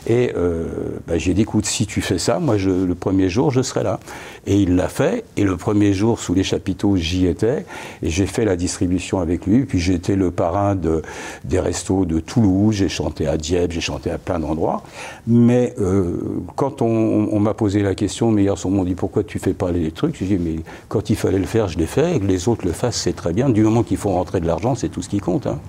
[0.07, 0.65] Et euh,
[1.07, 3.99] bah, j'ai dit, écoute, si tu fais ça, moi, le premier jour, je serai là.
[4.45, 7.65] Et il l'a fait, et le premier jour, sous les chapiteaux, j'y étais,
[8.03, 11.01] et j'ai fait la distribution avec lui, puis été le parrain de,
[11.43, 14.83] des restos de Toulouse, j'ai chanté à Dieppe, j'ai chanté à plein d'endroits.
[15.27, 16.17] Mais euh,
[16.55, 19.91] quand on, m'a posé la question, mes garçons m'ont dit, pourquoi tu fais pas les
[19.91, 20.17] trucs?
[20.17, 22.73] J'ai dit, mais quand il fallait le faire, je l'ai fait, et les autres le
[22.73, 23.49] fassent, c'est très bien.
[23.49, 25.47] Du moment qu'ils font rentrer de l'argent, c'est tout ce qui compte.
[25.47, 25.59] hein.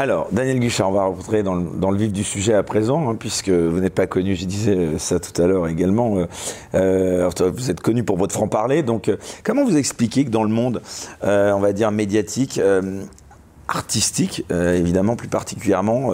[0.00, 3.48] Alors, Daniel Guichard, on va rentrer dans le, vif du sujet à présent, hein, puisque
[3.48, 6.24] vous n'êtes pas connu, je disais ça tout à l'heure également,
[6.76, 9.10] euh, vous êtes connu pour votre franc-parler, donc
[9.42, 10.82] comment vous expliquez que dans le monde,
[11.22, 12.60] on va dire, médiatique,
[13.66, 16.12] artistique, évidemment plus particulièrement,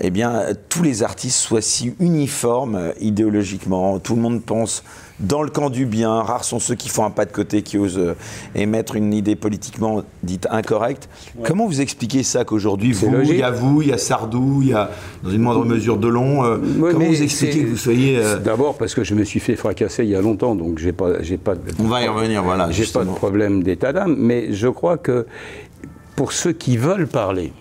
[0.00, 3.98] eh bien, tous les artistes soient si uniformes idéologiquement.
[3.98, 4.84] Tout le monde pense
[5.20, 6.22] dans le camp du bien.
[6.22, 8.14] Rares sont ceux qui font un pas de côté, qui osent euh,
[8.54, 11.08] émettre une idée politiquement dite incorrecte.
[11.44, 14.68] Comment vous expliquez ça qu'aujourd'hui, vous, il y a vous, il y a Sardou, il
[14.68, 14.90] y a
[15.22, 16.58] dans une moindre mesure Delon euh,
[16.92, 18.18] Comment vous expliquez que vous soyez.
[18.18, 20.92] Euh, d'abord parce que je me suis fait fracasser il y a longtemps, donc j'ai
[20.92, 21.54] pas, j'ai pas.
[21.78, 22.70] On va y revenir, voilà.
[22.70, 25.26] J'ai pas de problème d'état d'âme, mais je crois que
[26.16, 27.52] pour ceux qui veulent parler,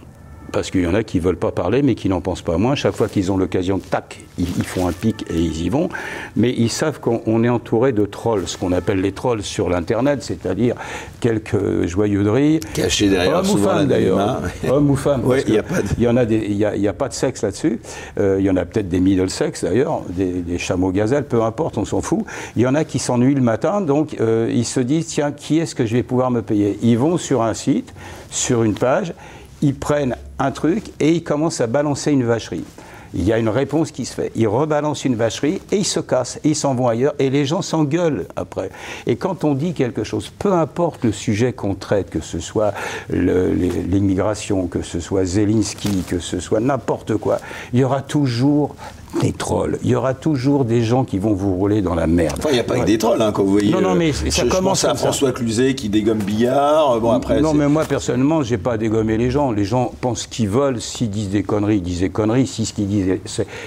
[0.52, 2.58] parce qu'il y en a qui ne veulent pas parler, mais qui n'en pensent pas
[2.58, 2.76] moins.
[2.76, 5.90] Chaque fois qu'ils ont l'occasion, tac, ils, font un pic et ils y vont.
[6.36, 10.24] Mais ils savent qu'on est entouré de trolls, ce qu'on appelle les trolls sur l'Internet,
[10.24, 10.76] c'est-à-dire
[11.20, 12.60] quelques joyeuderies.
[12.74, 14.42] Cachés derrière Hommes ou femmes d'ailleurs.
[14.70, 15.24] Hommes ou femmes.
[15.48, 15.88] il y a pas de...
[15.98, 17.80] Il y en a y a, pas de sexe là-dessus.
[18.20, 21.78] Euh, il y en a peut-être des middle sex d'ailleurs, des, chameaux gazelles, peu importe,
[21.78, 22.26] on s'en fout.
[22.56, 25.60] Il y en a qui s'ennuient le matin, donc euh, ils se disent, tiens, qui
[25.60, 26.78] est-ce que je vais pouvoir me payer?
[26.82, 27.94] Ils vont sur un site,
[28.30, 29.14] sur une page,
[29.62, 32.66] ils prennent un truc et ils commencent à balancer une vacherie.
[33.14, 34.32] Il y a une réponse qui se fait.
[34.36, 37.46] Ils rebalancent une vacherie et ils se cassent, et ils s'en vont ailleurs et les
[37.46, 38.70] gens s'engueulent après.
[39.06, 42.74] Et quand on dit quelque chose, peu importe le sujet qu'on traite, que ce soit
[43.10, 47.40] l'immigration, que ce soit Zelensky, que ce soit n'importe quoi,
[47.74, 48.76] il y aura toujours
[49.22, 49.80] des trolls.
[49.84, 52.36] Il y aura toujours des gens qui vont vous rouler dans la merde.
[52.38, 53.72] Enfin, il n'y a pas que des trolls, hein, quand vous voyez.
[53.72, 56.92] Non, non, mais ça je, commence à François Cluzet qui dégomme Billard.
[56.92, 57.42] Euh, bon, après.
[57.42, 59.52] Non, mais moi, personnellement, j'ai pas dégommé les gens.
[59.52, 60.82] Les gens pensent ce qu'ils veulent.
[60.82, 62.48] S'ils disent des conneries, ils disent des conneries.
[62.48, 63.20] Si ce qu'ils disent,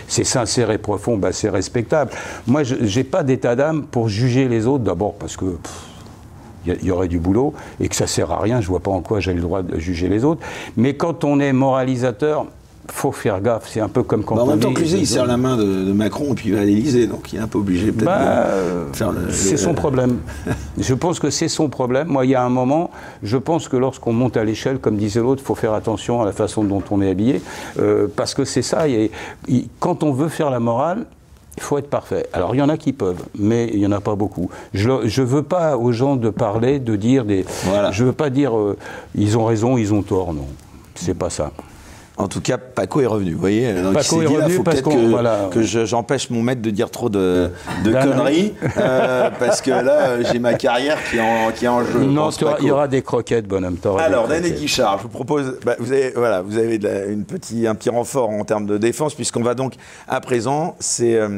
[0.07, 2.11] c'est sincère et profond, bah, c'est respectable.
[2.47, 5.57] Moi, je n'ai pas d'état d'âme pour juger les autres, d'abord parce que.
[6.67, 8.61] il y, aurait du boulot et que ça sert à rien.
[8.61, 10.43] Je vois pas en quoi j'ai le droit de juger les autres.
[10.77, 12.47] Mais quand on est moralisateur,
[12.93, 13.69] faut faire gaffe.
[13.69, 15.93] C'est un peu comme quand bah, en même temps, Cluzet, il serre la main de,
[15.93, 18.47] Macron et puis il va à l'Élysée, donc il est un peu obligé peut-être bah,
[18.91, 19.31] de faire le.
[19.31, 20.19] C'est son problème.
[20.79, 22.09] je pense que c'est son problème.
[22.09, 22.91] Moi, il y a un moment,
[23.23, 26.25] je pense que lorsqu'on monte à l'échelle, comme disait l'autre, il faut faire attention à
[26.25, 27.43] la façon dont on est habillé,
[27.79, 28.85] euh, parce que c'est ça.
[29.79, 31.07] quand on veut faire la morale,
[31.57, 32.27] il faut être parfait.
[32.33, 34.51] Alors il y en a qui peuvent, mais il n'y en a pas beaucoup.
[34.73, 37.45] Je ne veux pas aux gens de parler, de dire des.
[37.93, 38.77] Je ne veux pas dire euh,
[39.15, 40.47] ils ont raison, ils ont tort, non.
[40.95, 41.53] C'est pas ça.
[42.21, 43.33] En tout cas, Paco est revenu.
[43.33, 47.09] Vous voyez Paco est revenu faut parce que, que j'empêche mon maître de dire trop
[47.09, 47.51] de,
[47.85, 52.01] conneries, euh, parce que là, j'ai ma carrière qui est en, qui en jeu.
[52.01, 52.31] Non,
[52.61, 53.79] il y aura des croquettes, bonhomme.
[53.99, 56.77] Alors, Daniel Guichard, je vous propose, bah, vous avez, voilà, vous avez
[57.09, 59.75] une petit, un petit renfort en termes de défense, puisqu'on va donc,
[60.09, 61.29] à présent, c'est euh,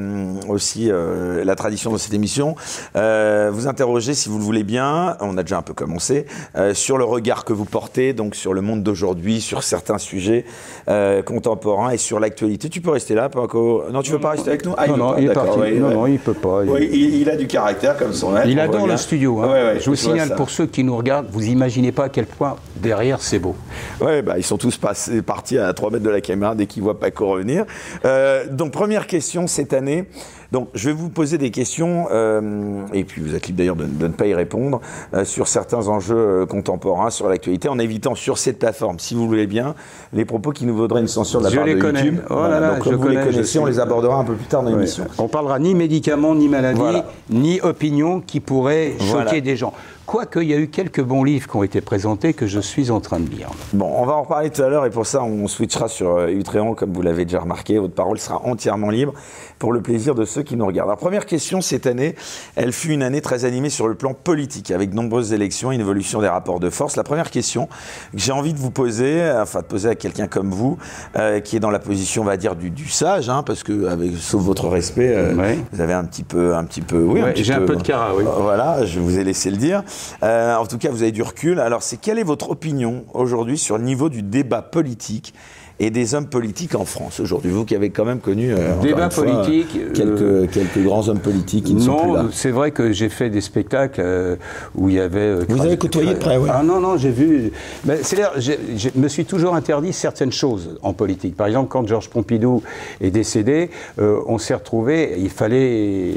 [0.48, 2.56] aussi euh, la tradition de cette émission,
[2.94, 6.26] vous interroger, si vous le voulez bien, on a déjà un peu commencé,
[6.74, 10.44] sur le regard que vous portez, donc sur le monde d'aujourd'hui, sur certains sujets.
[10.88, 12.68] Euh, contemporain et sur l'actualité.
[12.68, 15.16] Tu peux rester là, Paco Non, tu veux pas rester avec nous ah, Non, non,
[15.16, 15.58] il est parti.
[15.78, 16.62] non, non, il peut pas.
[16.64, 16.94] Il...
[17.20, 19.40] il, a du caractère comme son Il adore le studio.
[19.40, 19.74] Hein.
[19.78, 23.20] je vous signale, pour ceux qui nous regardent, vous imaginez pas à quel point derrière
[23.20, 23.54] c'est beau.
[24.00, 26.82] Oui, bah, ils sont tous passés, partis à 3 mètres de la caméra dès qu'ils
[26.82, 27.64] voient Paco revenir.
[28.04, 30.06] Euh, donc, première question cette année.
[30.52, 33.86] Donc, je vais vous poser des questions, euh, et puis vous êtes libre d'ailleurs de,
[33.86, 34.82] ne pas y répondre,
[35.14, 39.26] euh, sur certains enjeux euh, contemporains, sur l'actualité, en évitant sur cette plateforme, si vous
[39.26, 39.74] voulez bien,
[40.12, 42.20] les propos qui nous vaudraient une censure de la part de YouTube.
[42.28, 45.04] Oh donc, je vous les connaissez, on les abordera un peu plus tard dans l'émission.
[45.16, 49.72] On parlera ni médicaments, ni maladies, ni opinions qui pourraient choquer des gens.
[50.12, 52.90] Quoique, il y a eu quelques bons livres qui ont été présentés que je suis
[52.90, 53.48] en train de lire.
[53.72, 56.28] Bon, on va en reparler tout à l'heure et pour ça, on switchera sur euh,
[56.28, 57.78] Utréon, comme vous l'avez déjà remarqué.
[57.78, 59.14] Votre parole sera entièrement libre
[59.58, 60.90] pour le plaisir de ceux qui nous regardent.
[60.90, 62.14] Alors, première question, cette année,
[62.56, 65.80] elle fut une année très animée sur le plan politique, avec de nombreuses élections, une
[65.80, 66.96] évolution des rapports de force.
[66.96, 67.68] La première question
[68.12, 70.76] que j'ai envie de vous poser, enfin de poser à quelqu'un comme vous,
[71.16, 74.10] euh, qui est dans la position, on va dire, du, sage, hein, parce que, avec,
[74.18, 77.62] sauf votre respect, euh, vous avez un petit peu, un petit peu, oui, j'ai un
[77.62, 78.24] peu de cara, oui.
[78.26, 79.82] voilà, je vous ai laissé le dire.
[80.22, 81.60] Euh, en tout cas, vous avez du recul.
[81.60, 85.34] Alors, c'est quelle est votre opinion aujourd'hui sur le niveau du débat politique
[85.82, 89.08] et des hommes politiques en France aujourd'hui Vous qui avez quand même connu euh, débat
[89.08, 92.26] politique, euh, quelques, quelques grands hommes politiques qui ne sont plus là.
[92.30, 94.36] c'est vrai que j'ai fait des spectacles euh,
[94.76, 95.34] où il y avait.
[95.48, 96.48] Vous avez côtoyé de près, oui.
[96.52, 97.50] Ah non, non, j'ai vu.
[97.84, 101.36] C'est-à-dire, je me suis toujours interdit certaines choses en politique.
[101.36, 102.62] Par exemple, quand Georges Pompidou
[103.00, 106.12] est décédé, on s'est retrouvé, il fallait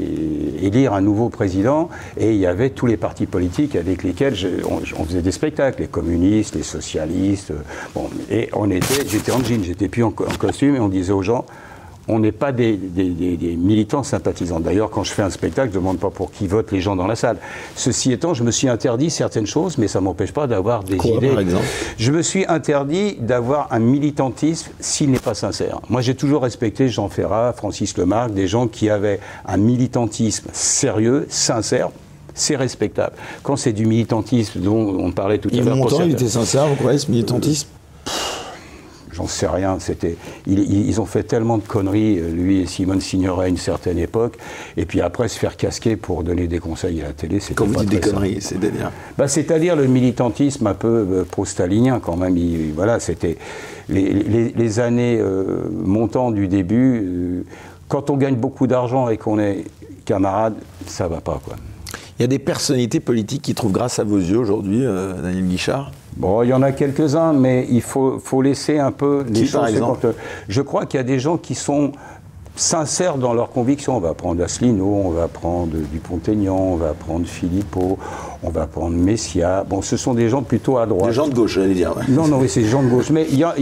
[0.62, 4.36] élire un nouveau président et il y avait tous les partis politiques avec lesquels
[4.68, 7.52] on, faisait des spectacles, les communistes, les socialistes.
[7.94, 11.44] bon, et on était, j'étais en j'étais plus en, costume et on disait aux gens
[12.08, 12.78] on n'est pas des,
[13.58, 14.60] militants sympathisants.
[14.60, 16.94] D'ailleurs, quand je fais un spectacle, je ne demande pas pour qui votent les gens
[16.94, 17.38] dans la salle.
[17.74, 20.96] Ceci étant, je me suis interdit certaines choses, mais ça ne m'empêche pas d'avoir des
[20.96, 21.30] idées.
[21.30, 21.64] Par exemple?
[21.98, 25.80] Je me suis interdit d'avoir un militantisme s'il n'est pas sincère.
[25.88, 31.26] Moi, j'ai toujours respecté Jean Ferrat, Francis Lemarque, des gens qui avaient un militantisme sérieux,
[31.28, 31.90] sincère,
[32.34, 33.16] c'est respectable.
[33.42, 35.76] Quand c'est du militantisme dont on parlait tout à l'heure.
[35.76, 37.68] Montand, il était sincère, vous croyez, ce militantisme?
[39.16, 39.78] J'en sais rien.
[39.78, 43.98] C'était, ils, ont fait tellement de conneries, euh, lui et Simone Signoret, à une certaine
[43.98, 44.36] époque.
[44.76, 47.66] Et puis après, se faire casquer pour donner des conseils à la télé, c'était Quand
[47.66, 51.98] vous dites des conneries, c'est à dire bah, C'est-à-dire le militantisme un peu euh, pro-stalinien,
[51.98, 52.36] quand même.
[52.74, 53.38] voilà, c'était
[53.88, 57.46] les, années euh, montant du début.
[57.88, 59.64] quand on gagne beaucoup d'argent et qu'on est
[60.04, 60.54] camarade,
[60.86, 61.56] ça va pas, quoi.
[62.18, 65.90] Il y a des personnalités politiques qui trouvent grâce à vos yeux aujourd'hui, Daniel Guichard?
[66.16, 69.52] Bon, il y en a quelques-uns, mais il faut, faut laisser un peu les choses.
[69.52, 70.14] Par exemple
[70.48, 71.92] je crois qu'il y a des gens qui sont
[72.54, 73.96] sincères dans leurs convictions.
[73.96, 77.98] On va prendre Asselineau, on va prendre Dupont-Aignan, on va prendre Philippot,
[78.46, 79.64] on va prendre Messia.
[79.68, 81.08] Bon, ce sont des gens plutôt à droite.
[81.08, 81.94] Des gens de gauche, j'allais dire.
[82.08, 83.10] Non, non, oui, c'est des gens de gauche.
[83.10, 83.54] Mais il y a,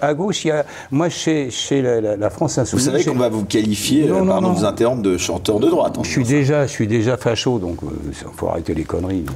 [0.00, 2.86] à, gauche, il y a, moi, chez, chez la, France Insoumise...
[2.86, 5.98] Vous savez qu'on va vous qualifier, non, non, pardon, vous interrompre, de chanteur de droite.
[6.02, 9.26] Je suis, déjà, je suis déjà facho, donc il euh, faut arrêter les conneries.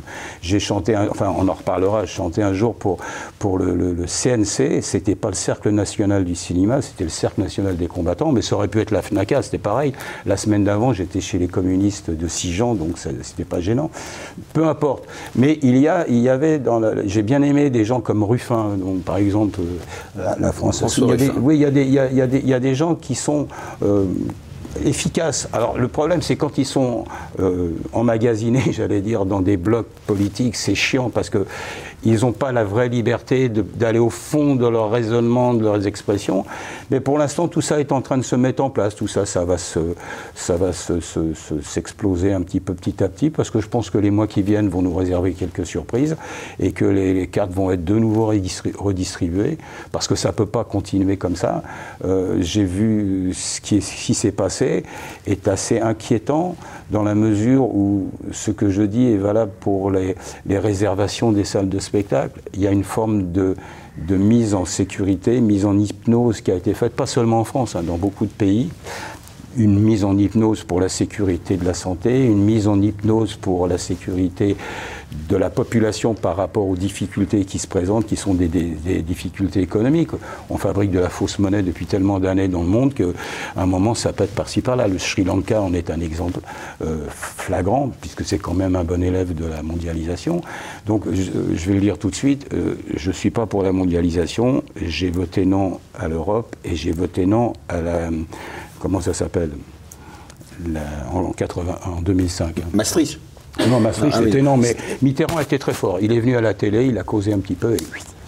[0.40, 2.98] J'ai chanté, enfin, on en reparlera, je chantais un jour pour,
[3.38, 7.42] pour le, le, le CNC, c'était pas le Cercle National du Cinéma, c'était le Cercle
[7.42, 9.92] National des Combattants, mais ça aurait pu être la FNACA, c'était pareil.
[10.24, 13.90] La semaine d'avant, j'étais chez les communistes de Sijan, donc c'était pas gênant.
[14.52, 14.93] Peu importe.
[15.36, 18.76] Mais il y, a, il y avait, dans j'ai bien aimé des gens comme Ruffin,
[18.78, 19.60] donc par exemple,
[20.18, 20.84] euh, la, France.
[21.40, 23.48] oui, il y, a des, il, y a, il, y a des, gens qui sont.
[23.82, 24.04] Euh,
[24.84, 25.48] efficaces.
[25.52, 27.04] Alors le problème, c'est quand ils sont
[27.38, 31.46] euh, emmagasinés, j'allais dire, dans des blocs politiques, c'est chiant parce que
[32.04, 36.44] ils n'ont pas la vraie liberté d'aller au fond de leur raisonnement, de leurs expressions.
[36.90, 38.94] Mais pour l'instant, tout ça est en train de se mettre en place.
[38.94, 39.80] Tout ça, ça va se,
[40.34, 40.70] ça va
[41.62, 44.42] s'exploser un petit peu petit à petit, parce que je pense que les mois qui
[44.42, 46.16] viennent vont nous réserver quelques surprises
[46.60, 49.58] et que les, cartes vont être de nouveau redistribuées,
[49.92, 51.62] parce que ça peut pas continuer comme ça.
[52.04, 54.84] Euh, j'ai vu ce qui s'est passé
[55.26, 56.56] est assez inquiétant
[56.90, 60.14] dans la mesure où ce que je dis est valable pour les,
[60.48, 61.93] réservations des salles de spectacle.
[62.54, 63.56] Il y a une forme de,
[64.08, 67.82] mise en sécurité, mise en hypnose qui a été faite, pas seulement en France, hein,
[67.82, 68.70] dans beaucoup de pays.
[69.56, 73.66] Une mise en hypnose pour la sécurité de la santé, une mise en hypnose pour
[73.66, 74.56] la sécurité
[75.28, 80.10] de la population par rapport aux difficultés qui se présentent, qui sont des, difficultés économiques.
[80.50, 83.04] On fabrique de la fausse monnaie depuis tellement d'années dans le monde qu'à
[83.56, 84.88] un moment, ça pète par-ci par-là.
[84.88, 86.40] Le Sri Lanka en est un exemple
[86.82, 90.42] euh, flagrant, puisque c'est quand même un bon élève de la mondialisation.
[90.86, 93.72] Donc, je, vais le dire tout de suite, euh, je ne suis pas pour la
[93.72, 94.62] mondialisation.
[94.76, 98.10] J'ai voté non à l'Europe et j'ai voté non à la...
[98.84, 99.52] Comment ça s'appelle
[101.10, 102.60] en, 80, en 2005.
[102.74, 103.18] Maastricht
[103.66, 106.00] non, Maastricht, c'était ah non, mais Mitterrand était très fort.
[106.02, 107.78] Il est venu à la télé, il a causé un petit peu et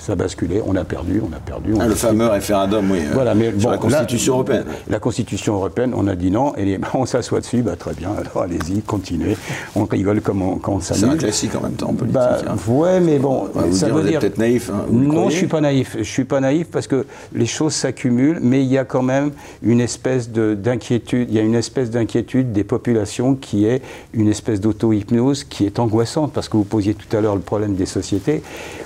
[0.07, 0.63] ça a basculé.
[0.65, 1.75] On a perdu, on a perdu.
[1.81, 3.01] ah, le fameux référendum, oui.
[3.01, 4.65] Euh, voilà, mais sur la Constitution européenne.
[4.89, 8.45] La Constitution européenne, on a dit non, et on s'assoit dessus, bah, très bien, alors
[8.45, 9.37] allez-y, continuez.
[9.75, 11.03] On rigole comme on, quand on s'amuse.
[11.03, 12.15] C'est un classique en même temps en politique.
[12.15, 12.55] Bah, hein.
[12.69, 14.21] Ouais, mais bon, ça veut dire.
[14.21, 14.71] peut-être naïf.
[14.71, 15.97] Hein, non, je suis pas naïf.
[15.99, 17.05] Je suis pas naïf parce que
[17.35, 19.33] les choses s'accumulent, mais il y a quand même
[19.63, 21.29] une espèce d'inquiétude.
[21.31, 23.83] Il y a une espèce d'inquiétude des populations qui est
[24.15, 27.75] une espèce d'auto-hypnose qui est angoissante parce que vous posiez tout à l'heure le problème
[27.75, 28.43] des sociétés.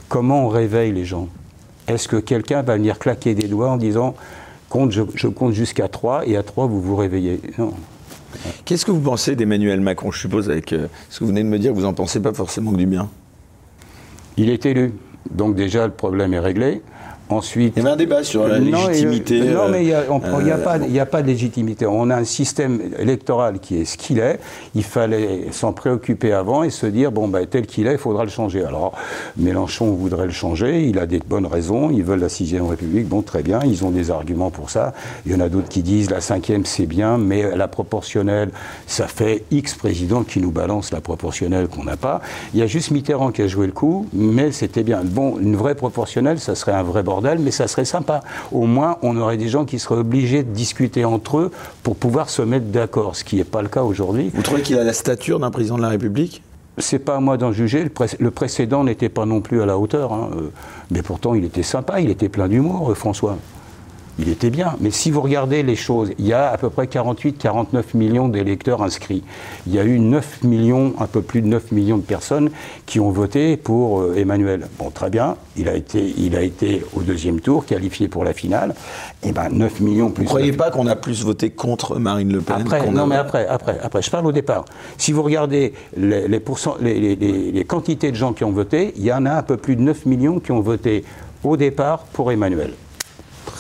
[0.09, 1.29] Comment on réveille les gens
[1.89, 4.15] Est-ce que quelqu'un va venir claquer des doigts en disant
[4.69, 7.41] compte, je, compte jusqu'à 3 et à 3 vous vous réveillez?
[7.59, 7.75] Non.
[8.65, 10.11] Qu'est-ce que vous pensez d'Emmanuel Macron?
[10.13, 12.33] Je suppose avec euh, ce que vous venez de me dire, vous n'en pensez pas
[12.33, 13.11] forcément que du bien.
[14.37, 14.95] Il est élu.
[15.31, 16.81] Donc déjà, le problème est réglé.
[17.31, 19.41] Ensuite, il y avait un débat sur la légitimité.
[19.41, 21.87] non, mais il n'y a, a, pas de légitimité.
[21.87, 24.41] On a un système électoral qui est ce qu'il est.
[24.75, 28.25] Il fallait s'en préoccuper avant et se dire bon, bah, tel qu'il est, il faudra
[28.25, 28.65] le changer.
[28.65, 28.95] Alors,
[29.37, 30.89] Mélenchon voudrait le changer.
[30.89, 31.91] Il a des bonnes raisons.
[31.91, 33.07] Ils veulent la sixième République.
[33.07, 33.61] Bon, très bien.
[33.65, 34.93] Ils ont des arguments pour ça.
[35.25, 38.51] Il y en a d'autres qui disent la cinquième, c'est bien, mais la proportionnelle,
[38.89, 42.23] ça fait X présidents qui nous balancent la proportionnelle qu'on n'a pas.
[42.55, 45.03] Il y a juste Mitterrand qui a joué le coup, mais c'était bien.
[45.05, 48.21] Bon, une vraie proportionnelle, ça serait un vrai bordel mais ça serait sympa.
[48.53, 51.51] Au moins, on aurait des gens qui seraient obligés de discuter entre eux
[51.83, 54.31] pour pouvoir se mettre d'accord, ce qui n'est pas le cas aujourd'hui.
[54.35, 56.43] Vous trouvez qu'il a la stature d'un président de la République?
[56.79, 57.85] C'est pas à moi d'en juger.
[58.19, 60.13] Le, précédent n'était pas non plus à la hauteur.
[60.13, 60.31] Hein.
[60.37, 60.51] Euh,
[60.91, 63.37] mais pourtant, il était sympa, il était plein d'humour, euh, François.
[64.21, 64.77] Il était bien.
[64.81, 68.83] Mais si vous regardez les choses, il y a à peu près 48-49 millions d'électeurs
[68.83, 69.23] inscrits.
[69.67, 72.51] Il y a eu 9 millions, un peu plus de 9 millions de personnes
[72.87, 74.69] qui ont voté pour euh, Emmanuel.
[74.79, 78.35] Bon, très bien, il a été, il a été au deuxième tour, qualifié pour la
[78.35, 78.75] finale.
[79.23, 80.25] Et eh ben 9 millions plus.
[80.25, 83.17] Vous ne croyez pas qu'on a plus voté contre Marine Le Pen Après, non, mais
[83.17, 84.65] après, après, après, je parle au départ.
[84.99, 86.41] Si vous regardez les, les,
[86.81, 87.17] les,
[87.53, 89.83] les quantités de gens qui ont voté, il y en a un peu plus de
[89.83, 91.05] 9 millions qui ont voté
[91.43, 92.73] au départ pour Emmanuel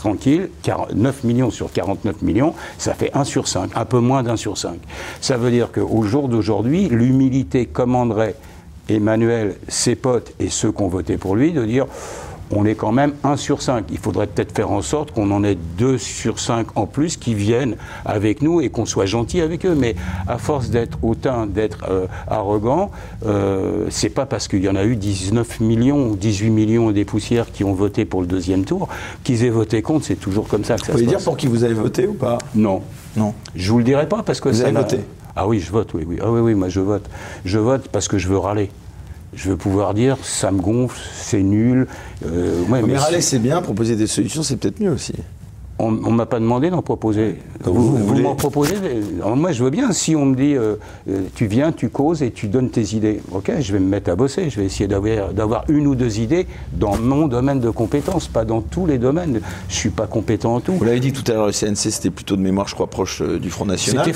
[0.00, 0.48] tranquille,
[0.94, 4.56] 9 millions sur 49 millions, ça fait 1 sur 5, un peu moins d'un sur
[4.56, 4.78] 5.
[5.20, 8.34] Ça veut dire qu'au jour d'aujourd'hui, l'humilité commanderait
[8.88, 11.86] Emmanuel, ses potes et ceux qui ont voté pour lui de dire
[12.52, 13.86] on est quand même 1 sur 5.
[13.90, 17.34] Il faudrait peut-être faire en sorte qu'on en ait 2 sur 5 en plus qui
[17.34, 19.74] viennent avec nous et qu'on soit gentil avec eux.
[19.74, 19.94] Mais
[20.26, 22.90] à force d'être hautain, d'être euh, arrogant,
[23.26, 27.04] euh, c'est pas parce qu'il y en a eu 19 millions ou 18 millions des
[27.04, 28.88] poussières qui ont voté pour le deuxième tour
[29.24, 30.06] qu'ils aient voté contre.
[30.06, 32.14] C'est toujours comme ça que ça vous se dire pour qui vous avez voté ou
[32.14, 32.38] pas?
[32.54, 32.82] Non.
[33.16, 33.34] Non.
[33.54, 35.00] Je vous le dirai pas parce que vous avez voté.
[35.36, 36.18] Ah oui, je vote, oui, oui.
[36.20, 37.08] Ah oui, oui, moi je vote.
[37.44, 38.70] Je vote parce que je veux râler
[39.34, 41.86] je veux pouvoir dire ça me gonfle, c'est nul.
[42.26, 45.14] Euh, mais, râler c'est bien, proposer des solutions c'est peut-être mieux aussi.
[45.82, 47.36] On ne m'a pas demandé d'en proposer.
[47.64, 48.74] Vous, m'en proposez
[49.34, 49.92] Moi, je veux bien.
[49.92, 50.76] Si on me dit, euh,
[51.08, 54.10] euh, tu viens, tu causes et tu donnes tes idées, ok, je vais me mettre
[54.10, 54.50] à bosser.
[54.50, 58.60] Je vais essayer d'avoir une ou deux idées dans mon domaine de compétence, pas dans
[58.60, 59.40] tous les domaines.
[59.68, 60.72] Je suis pas compétent en tout.
[60.72, 63.22] Vous l'avez dit tout à l'heure, le CNC, c'était plutôt de mémoire, je crois, proche
[63.22, 64.06] euh, du Front National.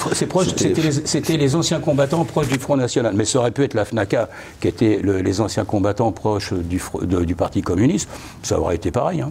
[1.07, 3.15] C'était les, anciens combattants proches du Front National.
[3.17, 4.29] Mais ça aurait pu être la FNACA,
[4.61, 6.83] qui était les anciens combattants proches du,
[7.25, 8.09] du Parti communiste.
[8.43, 9.23] Ça aurait été pareil.
[9.23, 9.31] Hein.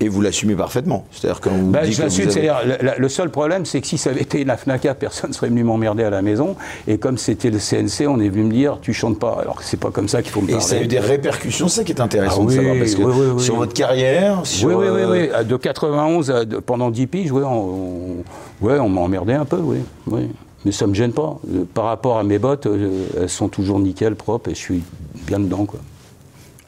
[0.00, 1.06] Et vous l'assumez parfaitement.
[1.10, 2.60] C'est-à-dire quand vous ben, je l'assume, c'est-à-dire
[2.98, 5.64] le, seul problème, c'est que si ça avait été la FNACA, personne ne serait venu
[5.64, 6.54] m'emmerder à la maison.
[6.86, 9.38] Et comme c'était le CNC, on est venu me dire, tu chantes pas.
[9.40, 10.62] Alors que c'est pas comme ça qu'il faut me parler.
[10.62, 12.76] Et ça a eu des répercussions, c'est ça qui est intéressant ah de savoir.
[12.78, 17.06] Parce que sur votre carrière, sur, oui, oui, oui, oui, De 91 à, pendant 10
[17.06, 18.16] piges, ouais, on,
[18.60, 19.78] ouais, on m'a emmerdé un peu, oui.
[20.08, 20.28] oui.
[20.66, 21.38] Mais ça me gêne pas.
[21.54, 24.82] Euh, par rapport à mes bottes, euh, elles sont toujours nickel, propres, et je suis
[25.26, 25.80] bien dedans, quoi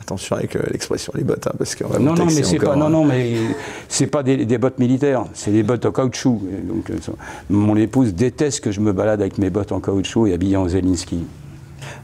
[0.08, 2.76] attention avec euh, l'expression les bottes, hein, parce qu'on va non, non, mais c'est pas,
[2.76, 3.34] non, non, mais
[3.88, 6.40] c'est pas des, bottes militaires, c'est des bottes en caoutchouc.
[6.64, 6.94] Donc, euh,
[7.50, 10.66] mon épouse déteste que je me balade avec mes bottes en caoutchouc et habillé en
[10.68, 11.24] Zelensky.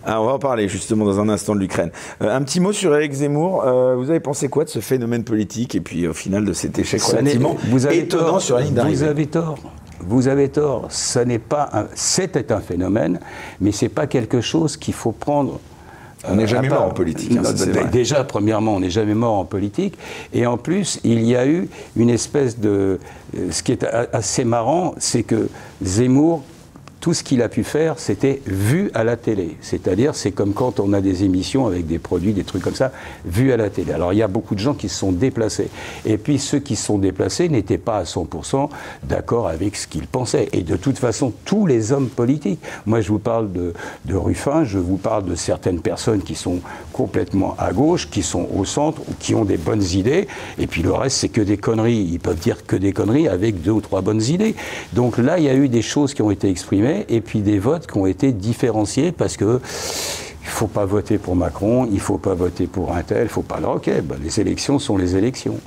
[0.04, 1.90] Ah, on va en parler justement dans un instant de l'Ukraine.
[2.22, 3.64] Euh, un petit mot sur Eric Zemmour.
[3.96, 7.02] vous avez pensé quoi de ce phénomène politique et puis au final de cet échec
[7.02, 9.58] relativement vous avez étonnant tort, sur la ligne Vous avez tort.
[10.00, 10.86] Vous avez tort.
[10.90, 11.88] Ça n'est pas.
[11.94, 13.18] C'était un phénomène,
[13.60, 15.58] mais c'est pas quelque chose qu'il faut prendre
[16.28, 17.36] on n'est jamais mort en politique.
[17.36, 19.96] Hein, déjà, premièrement, on n'est jamais mort en politique.
[20.32, 22.98] Et en plus, il y a eu une espèce de...
[23.36, 25.48] Euh, ce qui est assez marrant, c'est que
[25.82, 26.42] Zemmour
[27.04, 29.58] tout ce qu'il a pu faire, c'était vu à la télé.
[29.60, 32.92] C'est-à-dire, c'est comme quand on a des émissions avec des produits, des trucs comme ça,
[33.26, 33.92] vu à la télé.
[33.92, 35.68] Alors, il y a beaucoup de gens qui se sont déplacés.
[36.06, 38.70] Et puis, ceux qui se sont déplacés n'étaient pas à 100%
[39.02, 40.48] d'accord avec ce qu'ils pensaient.
[40.54, 42.60] Et de toute façon, tous les hommes politiques.
[42.86, 43.74] Moi, je vous parle de,
[44.06, 46.60] de Ruffin, je vous parle de certaines personnes qui sont
[46.94, 50.26] complètement à gauche, qui sont au centre, ou qui ont des bonnes idées.
[50.58, 52.08] Et puis, le reste, c'est que des conneries.
[52.12, 54.54] Ils peuvent dire que des conneries avec deux ou trois bonnes idées.
[54.94, 57.58] Donc là, il y a eu des choses qui ont été exprimées et puis des
[57.58, 59.60] votes qui ont été différenciés parce que
[60.42, 63.42] il faut pas voter pour Macron, il faut pas voter pour un tel, il faut
[63.42, 63.60] pas.
[63.62, 65.58] Ok, ben, les élections sont les élections.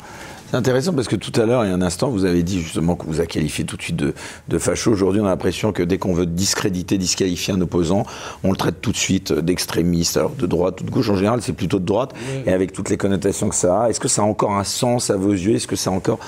[0.50, 2.62] C'est intéressant parce que tout à l'heure, il y a un instant, vous avez dit
[2.62, 4.14] justement que vous a qualifié tout de suite de,
[4.48, 4.92] de facho.
[4.92, 8.06] Aujourd'hui, on a l'impression que dès qu'on veut discréditer, disqualifier un opposant,
[8.46, 10.16] on le traite tout de suite d'extrémiste.
[10.16, 12.14] Alors de droite ou de gauche, en général, c'est plutôt de droite.
[12.46, 15.10] Et avec toutes les connotations que ça a, est-ce que ça a encore un sens
[15.10, 15.56] à vos yeux?
[15.56, 16.20] Est-ce que ça a encore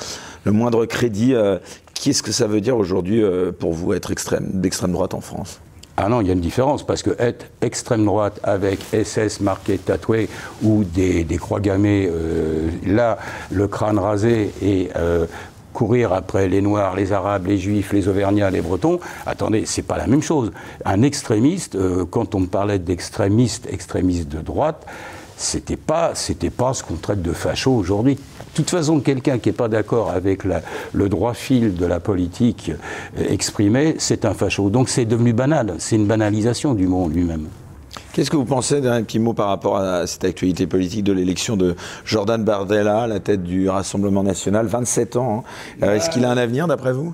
[0.44, 1.58] le moindre crédit euh,
[2.02, 5.60] Qu'est-ce que ça veut dire aujourd'hui euh, pour vous être extrême, d'extrême droite en France?
[5.98, 9.78] Ah non, il y a une différence, parce que être extrême droite avec SS marqué
[9.78, 10.30] tatoué
[10.64, 13.18] ou des, croix gammées, euh, là,
[13.52, 15.26] le crâne rasé et euh,
[15.74, 19.98] courir après les Noirs, les Arabes, les Juifs, les Auvergnats, les Bretons, attendez, c'est pas
[19.98, 20.54] la même chose.
[20.86, 21.78] Un extrémiste,
[22.12, 24.86] quand on me parlait d'extrémiste, extrémiste de droite,
[25.36, 28.18] c'était pas, c'était pas ce qu'on traite de facho aujourd'hui.
[28.52, 32.72] De toute façon, quelqu'un qui n'est pas d'accord avec le droit fil de la politique
[33.18, 34.70] euh, exprimée, c'est un facho.
[34.70, 37.48] Donc c'est devenu banal, c'est une banalisation du monde lui-même.
[38.12, 41.56] Qu'est-ce que vous pensez d'un petit mot par rapport à cette actualité politique de l'élection
[41.56, 41.76] de
[42.06, 45.46] Jordan Bardella à la tête du Rassemblement national 27 ans.
[45.46, 45.86] Hein.
[45.86, 47.14] Euh, est-ce qu'il a un avenir d'après vous?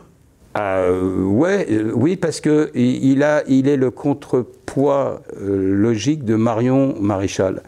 [0.58, 6.96] Euh, ouais, euh, oui, parce que il, a, il est le contrepoids logique de Marion
[7.00, 7.62] Maréchal.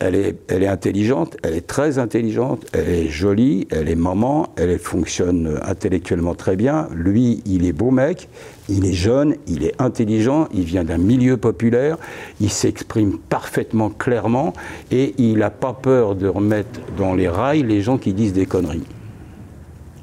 [0.00, 4.46] Elle est, elle est intelligente, elle est très intelligente, elle est jolie, elle est maman,
[4.56, 6.88] elle fonctionne intellectuellement très bien.
[6.94, 8.28] Lui, il est beau mec,
[8.68, 11.96] il est jeune, il est intelligent, il vient d'un milieu populaire,
[12.40, 14.52] il s'exprime parfaitement clairement
[14.92, 18.46] et il n'a pas peur de remettre dans les rails les gens qui disent des
[18.46, 18.86] conneries.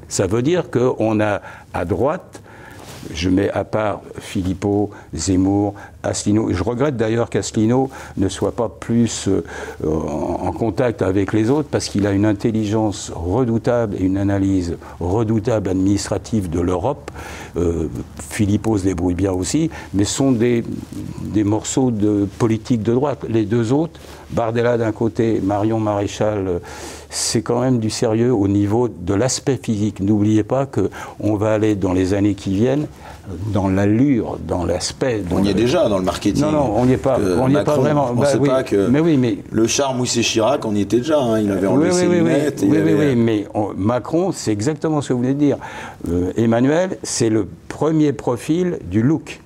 [0.08, 1.40] Ça veut dire qu'on a
[1.72, 2.42] à droite
[3.14, 6.52] je mets à part Philippot, Zemmour, Asselineau.
[6.52, 9.42] Je regrette d'ailleurs qu'Asselineau ne soit pas plus euh,
[9.84, 15.68] en contact avec les autres parce qu'il a une intelligence redoutable et une analyse redoutable
[15.68, 17.10] administrative de l'Europe.
[17.56, 17.88] Euh,
[18.30, 20.64] Philippot se débrouille bien aussi, mais sont des,
[21.22, 23.24] des morceaux de politique de droite.
[23.28, 23.98] Les deux autres,
[24.30, 26.60] Bardella d'un côté, Marion Maréchal
[27.10, 30.00] c'est quand même du sérieux au niveau de l'aspect physique.
[30.00, 32.86] N'oubliez pas qu'on va aller dans les années qui viennent
[33.52, 35.22] dans l'allure, dans l'aspect.
[35.30, 36.42] On y est déjà dans le marketing.
[36.44, 37.18] Non, non, on n'y est pas.
[37.18, 38.10] on n'y est pas vraiment.
[38.12, 38.88] On bah, sait pas que.
[38.88, 41.18] Mais oui, mais le charme c'est Chirac, on y était déjà.
[41.18, 41.40] Hein.
[41.40, 42.64] il avait enlevé ses lunettes.
[42.66, 43.46] Oui, oui, oui, mais
[43.76, 45.58] Macron, c'est exactement ce que vous venez de dire.
[46.08, 49.40] Euh, Emmanuel, c'est le premier profil du look.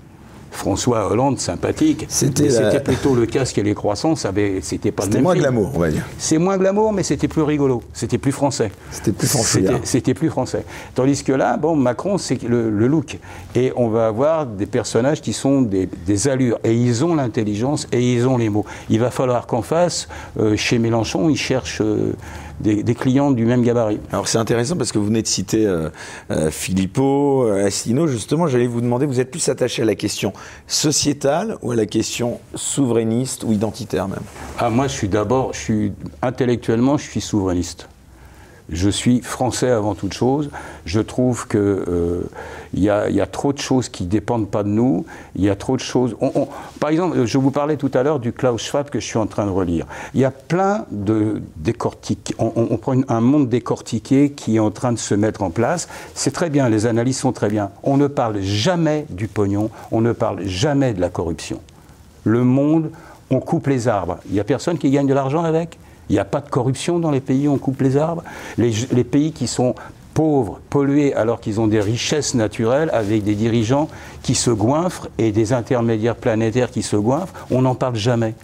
[0.50, 2.06] François Hollande sympathique.
[2.08, 5.90] C'était plutôt le casque et les croissants, c'était pas le C'était moins glamour, on va
[5.90, 6.04] dire.
[6.18, 7.82] C'est moins glamour, mais c'était plus rigolo.
[7.92, 8.70] C'était plus français.
[8.90, 9.64] C'était plus français.
[9.84, 10.64] C'était plus français.
[10.94, 13.18] Tandis que là, bon, Macron, c'est le, look.
[13.54, 15.88] Et on va avoir des personnages qui sont des,
[16.28, 16.58] allures.
[16.64, 18.64] Et ils ont l'intelligence et ils ont les mots.
[18.88, 21.80] Il va falloir qu'en face, euh, chez Mélenchon, ils cherchent.
[21.80, 22.12] Euh,
[22.60, 24.00] des, clients du même gabarit.
[24.12, 25.88] Alors c'est intéressant parce que vous venez de citer euh,
[26.30, 28.06] euh Philippot, euh, Asselineau.
[28.06, 30.32] Justement, j'allais vous demander, vous êtes plus attaché à la question
[30.66, 34.20] sociétale ou à la question souverainiste ou identitaire même?
[34.58, 35.92] Ah moi, je suis d'abord, je suis
[36.22, 37.88] intellectuellement, je suis souverainiste.
[38.72, 40.50] Je suis français avant toute chose.
[40.84, 42.22] Je trouve que euh,
[42.74, 45.04] y, a trop de choses qui dépendent pas de nous.
[45.34, 46.16] Il y a trop de choses.
[46.78, 49.26] par exemple, je vous parlais tout à l'heure du Klaus Schwab que je suis en
[49.26, 49.86] train de relire.
[50.14, 52.34] Il y a plein de décortiques.
[52.38, 55.88] On, prend un monde décortiqué qui est en train de se mettre en place.
[56.14, 56.68] C'est très bien.
[56.68, 57.70] Les analyses sont très bien.
[57.82, 59.70] On ne parle jamais du pognon.
[59.90, 61.60] On ne parle jamais de la corruption.
[62.24, 62.90] Le monde,
[63.30, 64.18] on coupe les arbres.
[64.26, 65.78] Il n'y a personne qui gagne de l'argent avec?
[66.10, 68.24] Il n'y a pas de corruption dans les pays où on coupe les arbres.
[68.58, 69.76] Les, pays qui sont
[70.12, 73.88] pauvres, pollués, alors qu'ils ont des richesses naturelles, avec des dirigeants
[74.22, 78.34] qui se goinfrent et des intermédiaires planétaires qui se goinfrent, on n'en parle jamais.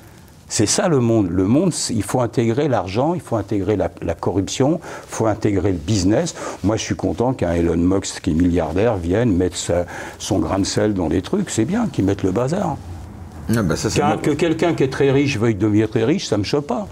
[0.48, 1.28] C'est ça le monde.
[1.28, 5.78] Le monde, il faut intégrer l'argent, il faut intégrer la, corruption, il faut intégrer le
[5.78, 6.36] business.
[6.62, 9.56] Moi, je suis content qu'un Elon Musk qui est milliardaire vienne mettre
[10.18, 11.50] son grain de sel dans les trucs.
[11.50, 12.76] C'est bien qu'il mette le bazar.
[13.50, 13.74] Ah bah
[14.22, 16.86] que quelqu'un qui est très riche veuille devenir très riche, ça ne me choque pas.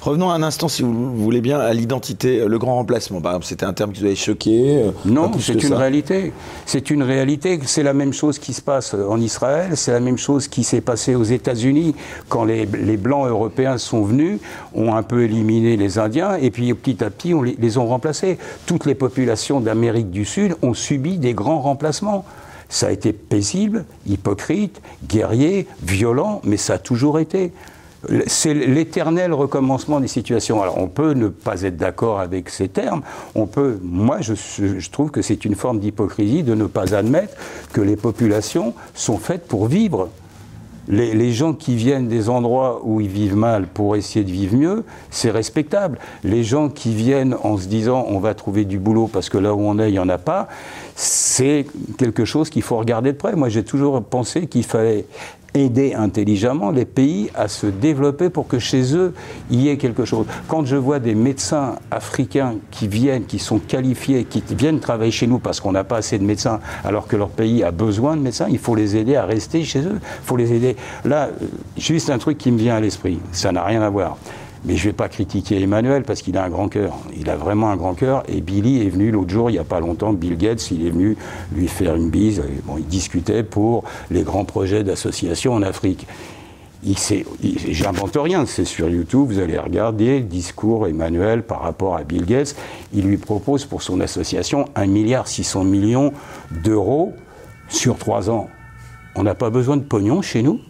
[0.00, 3.20] Revenons un instant, si vous voulez bien, à l'identité, le grand remplacement.
[3.20, 6.32] Par exemple, c'était un terme qui vous avait choqué euh, Non, c'est une réalité.
[6.66, 7.58] C'est une réalité.
[7.64, 10.80] C'est la même chose qui se passe en Israël, c'est la même chose qui s'est
[10.80, 11.94] passée aux États-Unis
[12.28, 14.40] quand les, Blancs européens sont venus,
[14.74, 17.86] ont un peu éliminé les Indiens, et puis petit à petit, on les, les ont
[17.86, 18.38] remplacés.
[18.66, 22.24] Toutes les populations d'Amérique du Sud ont subi des grands remplacements.
[22.68, 27.52] Ça a été paisible, hypocrite, guerrier, violent, mais ça a toujours été
[28.26, 30.62] c'est l'éternel recommencement des situations.
[30.62, 33.02] Alors on peut ne pas être d'accord avec ces termes,
[33.34, 37.34] on peut, moi je, trouve que c'est une forme d'hypocrisie de ne pas admettre
[37.72, 40.08] que les populations sont faites pour vivre.
[40.90, 44.84] Les, gens qui viennent des endroits où ils vivent mal pour essayer de vivre mieux,
[45.10, 45.98] c'est respectable.
[46.24, 49.52] Les gens qui viennent en se disant on va trouver du boulot parce que là
[49.52, 50.48] où on est, il n'y en a pas,
[50.94, 51.66] c'est
[51.98, 53.36] quelque chose qu'il faut regarder de près.
[53.36, 55.04] Moi, j'ai toujours pensé qu'il fallait
[55.54, 59.14] aider intelligemment les pays à se développer pour que chez eux,
[59.50, 60.26] il y ait quelque chose.
[60.46, 65.26] Quand je vois des médecins africains qui viennent, qui sont qualifiés, qui viennent travailler chez
[65.26, 68.22] nous parce qu'on n'a pas assez de médecins, alors que leur pays a besoin de
[68.22, 69.98] médecins, il faut les aider à rester chez eux.
[70.00, 70.76] Il faut les aider.
[71.04, 71.30] Là,
[71.76, 74.16] juste un truc qui me vient à l'esprit, ça n'a rien à voir.
[74.68, 76.98] Mais je ne vais pas critiquer Emmanuel parce qu'il a un grand cœur.
[77.18, 78.22] Il a vraiment un grand cœur.
[78.28, 80.90] Et Billy est venu l'autre jour, il n'y a pas longtemps, Bill Gates, il est
[80.90, 81.16] venu
[81.52, 82.42] lui faire une bise.
[82.64, 86.06] Bon, il discutait pour les grands projets d'association en Afrique.
[86.84, 92.26] J'invente rien, c'est sur YouTube, vous allez regarder le discours Emmanuel par rapport à Bill
[92.26, 92.54] Gates.
[92.92, 96.12] Il lui propose pour son association 1,6 milliard
[96.62, 97.14] d'euros
[97.70, 98.48] sur trois ans.
[99.16, 100.60] On n'a pas besoin de pognon chez nous?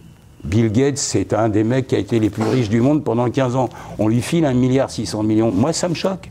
[0.43, 3.29] Bill Gates, c'est un des mecs qui a été les plus riches du monde pendant
[3.29, 3.69] 15 ans.
[3.97, 5.51] On lui file un milliard 600 millions.
[5.51, 6.29] Moi, ça me choque.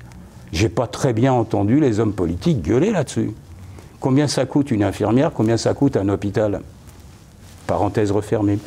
[0.53, 3.33] J'ai pas très bien entendu les hommes politiques gueuler là-dessus.
[4.01, 5.33] Combien ça coûte une infirmière?
[5.35, 6.63] Combien ça coûte un hôpital?
[7.67, 8.59] Parenthèse refermée.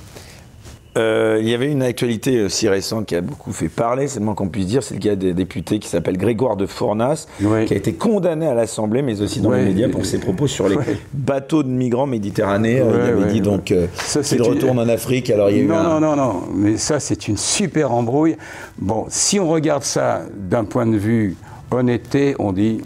[0.97, 4.25] Euh, il y avait une actualité aussi récente qui a beaucoup fait parler, c'est le
[4.25, 7.73] moins qu'on puisse dire, c'est le cas des députés qui s'appelle Grégoire de Fournas, qui
[7.73, 10.77] a été condamné à l'Assemblée, mais aussi dans les médias pour ses propos sur les
[11.13, 12.85] bateaux de migrants méditerranéens.
[12.85, 13.87] il avait dit donc euh,
[14.23, 15.29] qu'il retourne en Afrique.
[15.29, 18.35] Alors il y a non, eu non, non, non, mais ça c'est une super embrouille.
[18.77, 21.37] Bon, si on regarde ça d'un point de vue
[21.71, 22.81] honnêteté, on dit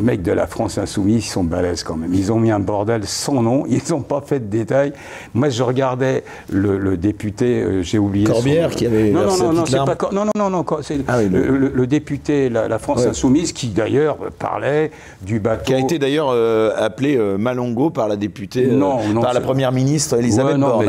[0.00, 2.12] mecs de la France Insoumise, ils sont balèzes quand même.
[2.14, 4.92] Ils ont mis un bordel sans nom, ils n'ont pas fait de détails.
[5.34, 8.26] Moi, je regardais le, député, euh, j'ai oublié.
[8.26, 9.10] Corbière qui avait.
[9.10, 11.86] Non, non, non, non, pas non, non, non, non, c'est ah le...
[11.86, 14.90] député, la, la France Insoumise, qui d'ailleurs parlait
[15.22, 15.64] du bateau.
[15.64, 19.40] Qui a été d'ailleurs euh, appelé euh, Malongo par la députée, non, non, par la
[19.40, 20.86] première ministre Elisabeth Borne.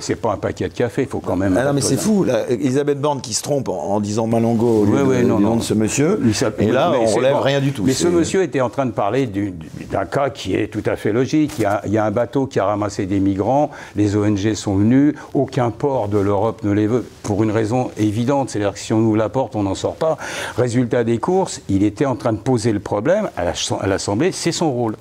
[0.00, 1.56] C'est pas un paquet de café, il faut quand même.
[1.58, 2.26] Ah non, mais c'est fou.
[2.48, 6.20] Elisabeth Borne qui se trompe en, disant Malongo au lieu de, nom de ce monsieur.
[6.58, 7.84] Et là, on relève rien du tout.
[7.84, 11.12] Mais ce monsieur était en train de parler d'un cas qui est tout à fait
[11.12, 11.52] logique.
[11.58, 15.70] Il y, a, un bateau qui a ramassé des migrants, les ONG sont venus, aucun
[15.70, 19.16] port de l'Europe ne les veut, pour une raison évidente, c'est-à-dire que si on ouvre
[19.16, 20.16] la porte, on n'en sort pas.
[20.56, 24.72] Résultat des courses, il était en train de poser le problème à l'Assemblée, c'est son
[24.72, 24.96] rôle.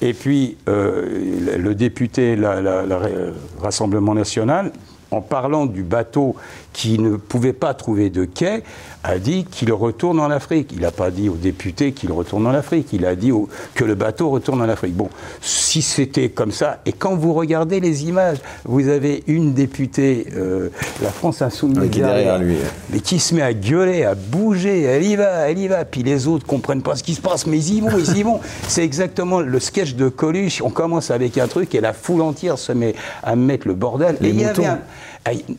[0.00, 4.72] Et puis, euh, le député, le Rassemblement national,
[5.10, 6.36] en parlant du bateau
[6.72, 8.62] qui ne pouvait pas trouver de quai,
[9.02, 10.70] a dit qu'il retourne en Afrique.
[10.72, 12.88] Il n'a pas dit aux députés qu'il retourne en Afrique.
[12.92, 13.32] Il a dit
[13.74, 14.94] que le bateau retourne en Afrique.
[14.94, 15.08] Bon,
[15.40, 20.68] si c'était comme ça, et quand vous regardez les images, vous avez une députée, euh,
[21.02, 22.56] la France Insoumise, qui derrière lui.
[22.90, 25.84] mais qui se met à gueuler, à bouger, elle y va, elle y va.
[25.84, 28.22] Puis les autres comprennent pas ce qui se passe, mais ils y vont, ils y
[28.22, 28.40] vont.
[28.68, 30.62] C'est exactement le sketch de Coluche.
[30.62, 34.16] On commence avec un truc et la foule entière se met à mettre le bordel.
[34.20, 34.62] et il y avait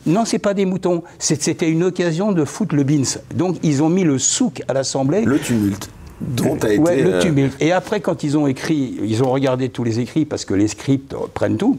[0.06, 1.02] non, c'est pas des moutons.
[1.18, 3.02] C'était une occasion de foutre le bins.
[3.34, 5.22] Donc ils ont mis le souk à l'Assemblée.
[5.22, 5.90] Le tumulte.
[6.20, 7.56] Dont a été, le euh, tumulte.
[7.60, 10.68] Et après, quand ils ont écrit, ils ont regardé tous les écrits parce que les
[10.68, 11.78] scripts prennent tout.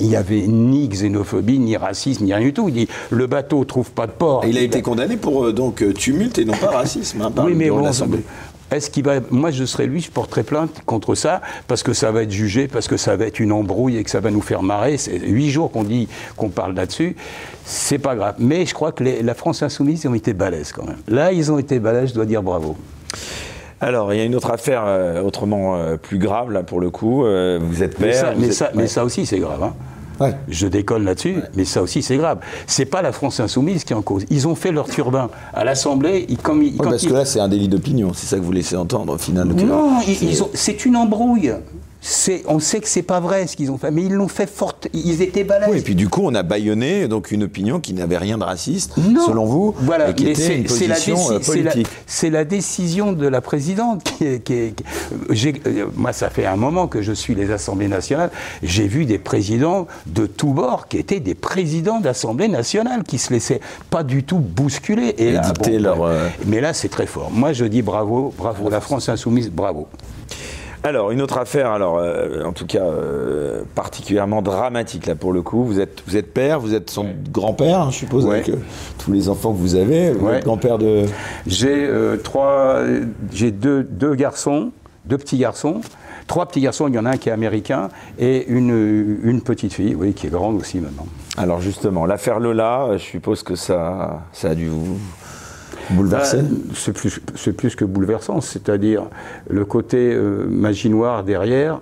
[0.00, 2.68] Il n'y avait ni xénophobie, ni racisme, ni rien du tout.
[2.68, 4.46] Il dit le bateau trouve pas de port.
[4.46, 7.20] Et il a été condamné pour euh, donc tumulte et non pas racisme.
[7.20, 7.84] Hein, oui, mais bon,
[8.76, 9.20] est-ce qu'il va.
[9.30, 12.68] Moi, je serais lui, je porterais plainte contre ça, parce que ça va être jugé,
[12.68, 14.96] parce que ça va être une embrouille et que ça va nous faire marrer.
[14.96, 17.16] C'est huit jours qu'on dit qu'on parle là-dessus.
[17.64, 18.34] C'est pas grave.
[18.38, 20.98] Mais je crois que la France Insoumise, ils ont été balèzes quand même.
[21.08, 22.76] Là, ils ont été balèzes, je dois dire bravo.
[23.80, 26.90] Alors, il y a une autre affaire euh, autrement euh, plus grave, là, pour le
[26.90, 27.26] coup.
[27.26, 28.34] Euh, vous êtes père.
[28.38, 29.60] Mais ça, mais ça, aussi, c'est grave.
[29.60, 29.74] Hein.
[30.48, 32.38] Je déconne là-dessus, mais ça aussi c'est grave.
[32.66, 34.24] C'est pas la France insoumise qui est en cause.
[34.30, 36.26] Ils ont fait leur turbin à l'Assemblée.
[36.42, 39.18] Comme, parce que là c'est un délit d'opinion, c'est ça que vous laissez entendre au
[39.18, 39.48] final.
[39.48, 40.00] Non,
[40.54, 41.52] c'est une embrouille
[42.46, 44.88] on sait que c'est pas vrai ce qu'ils ont fait, mais ils l'ont fait forte.
[44.92, 45.68] Ils étaient balèzes.
[45.70, 48.44] Oui, et puis du coup, on a bâillonné donc une opinion qui n'avait rien de
[48.44, 48.94] raciste,
[49.26, 51.86] selon vous, voilà, et qui était une position la euh, politique.
[52.06, 54.42] C'est la, décision de la présidente qui est.
[54.42, 54.74] Qui
[55.66, 58.30] euh, moi, ça fait un moment que je suis les assemblées nationales.
[58.62, 63.32] J'ai vu des présidents de tous bords qui étaient des présidents d'assemblée nationale qui se
[63.32, 66.02] laissaient pas du tout bousculer et, là, leur.
[66.02, 67.30] Euh, mais là, c'est très fort.
[67.30, 69.88] Moi, je dis bravo, bravo la France insoumise, bravo.
[70.84, 75.40] Alors, une autre affaire, alors, euh, en tout cas, euh, particulièrement dramatique, là, pour le
[75.40, 75.62] coup.
[75.62, 78.56] Vous êtes, vous êtes père, vous êtes son grand-père, hein, je suppose, avec euh,
[78.98, 80.10] tous les enfants que vous avez.
[80.10, 81.04] Vous êtes grand-père de...
[81.46, 81.88] J'ai
[82.24, 82.80] trois...
[83.32, 84.72] J'ai deux, deux garçons,
[85.04, 85.82] deux petits garçons.
[86.26, 89.74] Trois petits garçons, il y en a un qui est américain, et une, une petite
[89.74, 91.06] fille, oui, qui est grande aussi maintenant.
[91.36, 94.98] Alors, justement, l'affaire Lola, je suppose que ça, ça a dû vous
[95.90, 96.22] Bah,
[96.74, 97.20] C'est plus,
[97.52, 99.04] plus, que bouleversant, c'est-à-dire
[99.48, 101.78] le côté euh, magie noire derrière,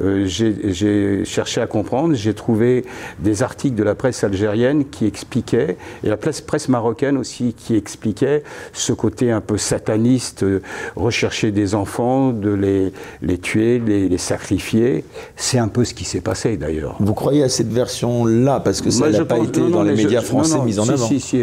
[0.00, 2.84] euh, j'ai cherché à comprendre, j'ai trouvé
[3.18, 7.74] des articles de la presse algérienne qui expliquaient, et la presse, presse marocaine aussi, qui
[7.76, 8.42] expliquaient
[8.72, 10.62] ce côté un peu sataniste, euh,
[10.96, 12.92] rechercher des enfants, de les,
[13.22, 15.04] les tuer, les, les sacrifier.
[15.36, 16.96] C'est un peu ce qui s'est passé d'ailleurs.
[17.00, 20.58] Vous croyez à cette version-là Parce que ça n'a pas été dans les médias français
[20.60, 21.06] mis en avant.
[21.06, 21.42] Si si,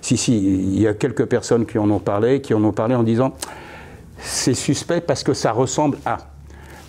[0.00, 2.94] si, si, il y a quelques personnes qui en ont parlé, qui en ont parlé
[2.94, 3.34] en disant
[4.20, 6.18] c'est suspect parce que ça ressemble à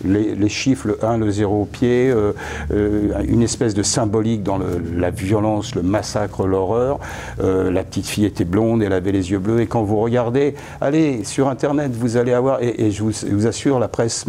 [0.04, 2.32] les, chiffres, le 1, le 0 au pied, euh,
[2.72, 4.58] euh, une espèce de symbolique dans
[4.96, 6.98] la violence, le massacre, l'horreur.
[7.40, 9.60] Euh, la petite fille était blonde, elle avait les yeux bleus.
[9.60, 13.88] Et quand vous regardez, allez sur Internet, vous allez avoir, et, je, vous, assure, la
[13.88, 14.26] presse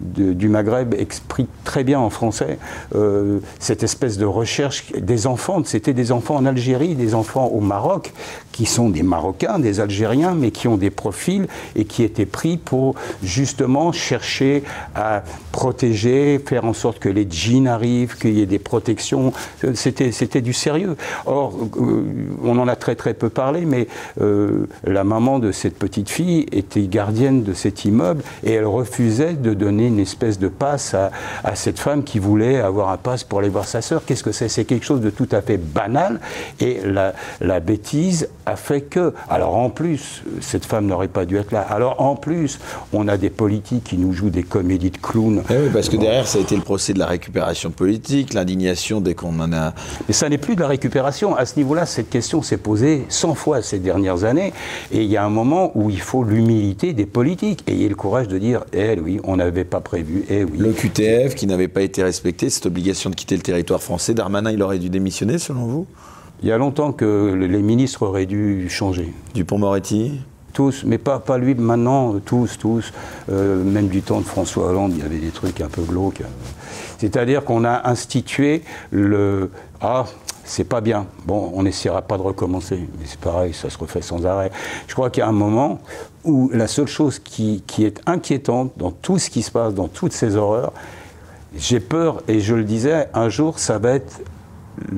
[0.00, 2.58] du Maghreb explique très bien en français
[3.58, 5.62] cette espèce de recherche des enfants.
[5.64, 8.12] C'était des enfants en Algérie, des enfants au Maroc,
[8.52, 11.46] qui sont des Marocains, des Algériens, mais qui ont des profils
[11.76, 14.62] et qui étaient pris pour justement chercher
[14.94, 15.07] à
[15.52, 19.32] protéger, faire en sorte que les djinns arrivent, qu'il y ait des protections.
[19.74, 20.96] C'était, c'était du sérieux.
[21.26, 22.04] Or, euh,
[22.42, 23.88] on en a très très peu parlé, mais
[24.20, 29.34] euh, la maman de cette petite fille était gardienne de cet immeuble et elle refusait
[29.34, 31.10] de donner une espèce de passe à,
[31.44, 34.02] à cette femme qui voulait avoir un passe pour aller voir sa sœur.
[34.04, 34.48] Qu'est-ce que c'est?
[34.48, 36.20] C'est quelque chose de tout à fait banal
[36.60, 39.14] et la, la bêtise a fait que.
[39.28, 41.60] Alors en plus, cette femme n'aurait pas dû être là.
[41.60, 42.58] Alors en plus,
[42.92, 45.42] on a des politiques qui nous jouent des comédies de de clown.
[45.50, 49.00] Eh oui, parce que derrière, ça a été le procès de la récupération politique, l'indignation
[49.00, 49.74] dès qu'on en a.
[50.06, 51.36] Mais ça n'est plus de la récupération.
[51.36, 54.52] À ce niveau-là, cette question s'est posée 100 fois ces dernières années.
[54.92, 57.64] Et il y a un moment où il faut l'humilité des politiques.
[57.66, 60.24] Ayez le courage de dire Eh oui, on n'avait pas prévu.
[60.28, 60.58] Eh oui.
[60.58, 64.50] Le QTF qui n'avait pas été respecté, cette obligation de quitter le territoire français, Darmanin,
[64.50, 65.86] il aurait dû démissionner selon vous?
[66.42, 69.12] Il y a longtemps que les ministres auraient dû changer.
[69.34, 70.20] Dupont-Moretti?
[70.84, 72.92] Mais pas, pas lui maintenant, tous, tous.
[73.30, 76.22] Euh, même du temps de François Hollande, il y avait des trucs un peu glauques.
[76.98, 79.50] C'est-à-dire qu'on a institué le.
[79.80, 80.04] Ah,
[80.44, 81.06] c'est pas bien.
[81.26, 82.76] Bon, on n'essaiera pas de recommencer.
[82.98, 84.50] Mais c'est pareil, ça se refait sans arrêt.
[84.86, 85.80] Je crois qu'il y a un moment
[86.24, 89.88] où la seule chose qui, qui, est inquiétante dans tout ce qui se passe, dans
[89.88, 90.72] toutes ces horreurs,
[91.56, 94.22] j'ai peur, et je le disais, un jour, ça va être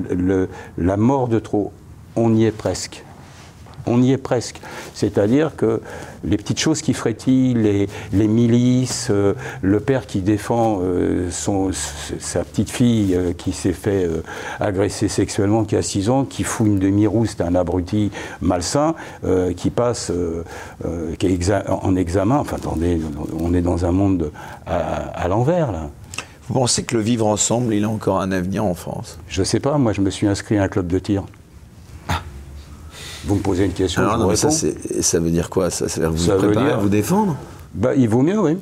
[0.09, 1.71] le, la mort de trop.
[2.15, 3.03] On y est presque
[3.85, 4.59] on y est presque.
[4.93, 5.81] C'est-à-dire que
[6.23, 11.71] les petites choses qui frétillent, les, les milices, euh, le père qui défend euh, son,
[11.73, 14.07] sa petite fille euh, qui s'est fait
[14.59, 18.11] agresser sexuellement, qui a 6 ans, qui fout une demi-rousse un abruti
[18.41, 18.93] malsain,
[19.55, 20.11] qui passe
[21.17, 22.37] qui est en examen.
[22.37, 23.01] Enfin, attendez,
[23.39, 24.31] on est dans un monde
[24.65, 25.89] à, à l'envers, là.
[26.47, 29.19] Vous pensez que le vivre ensemble, il a encore un avenir en France?
[29.27, 31.23] Je ne sais pas, moi je me suis inscrit à un club de tir.
[33.25, 34.51] Vous me posez une question, Alors, je vous
[35.01, 35.69] ça, veut dire quoi?
[35.69, 37.35] Ça, ça veut dire vous Ça préparez dire- à vous défendre?
[37.73, 38.57] Bah, il vaut mieux, oui.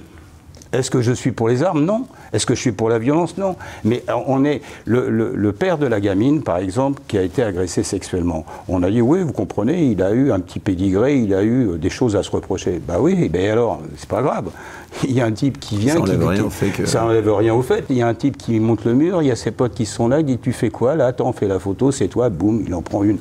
[0.72, 1.84] Est-ce que je suis pour les armes?
[1.84, 2.06] Non.
[2.32, 3.36] Est-ce que je suis pour la violence?
[3.40, 3.56] Non.
[3.84, 7.24] Mais euh, on est le, le- le père de la gamine, par exemple, qui a
[7.24, 8.46] été agressé sexuellement.
[8.68, 11.70] On a dit oui, vous comprenez, il a eu un petit pédigré, il a eu
[11.70, 12.80] euh, des choses à se reprocher.
[12.88, 14.52] Bah oui, ben alors, c'est pas grave.
[15.06, 16.86] Il y a un type qui vient, Ça qui enlève dit- rien au fait que-
[16.86, 17.86] ça enlève rien au fait.
[17.90, 19.88] Il y a un type qui monte le mur, il y a ses potes qui
[19.88, 21.08] sont là, il dit tu fais quoi là?
[21.08, 23.18] Attends, fais la photo, c'est toi, boum, il en prend une.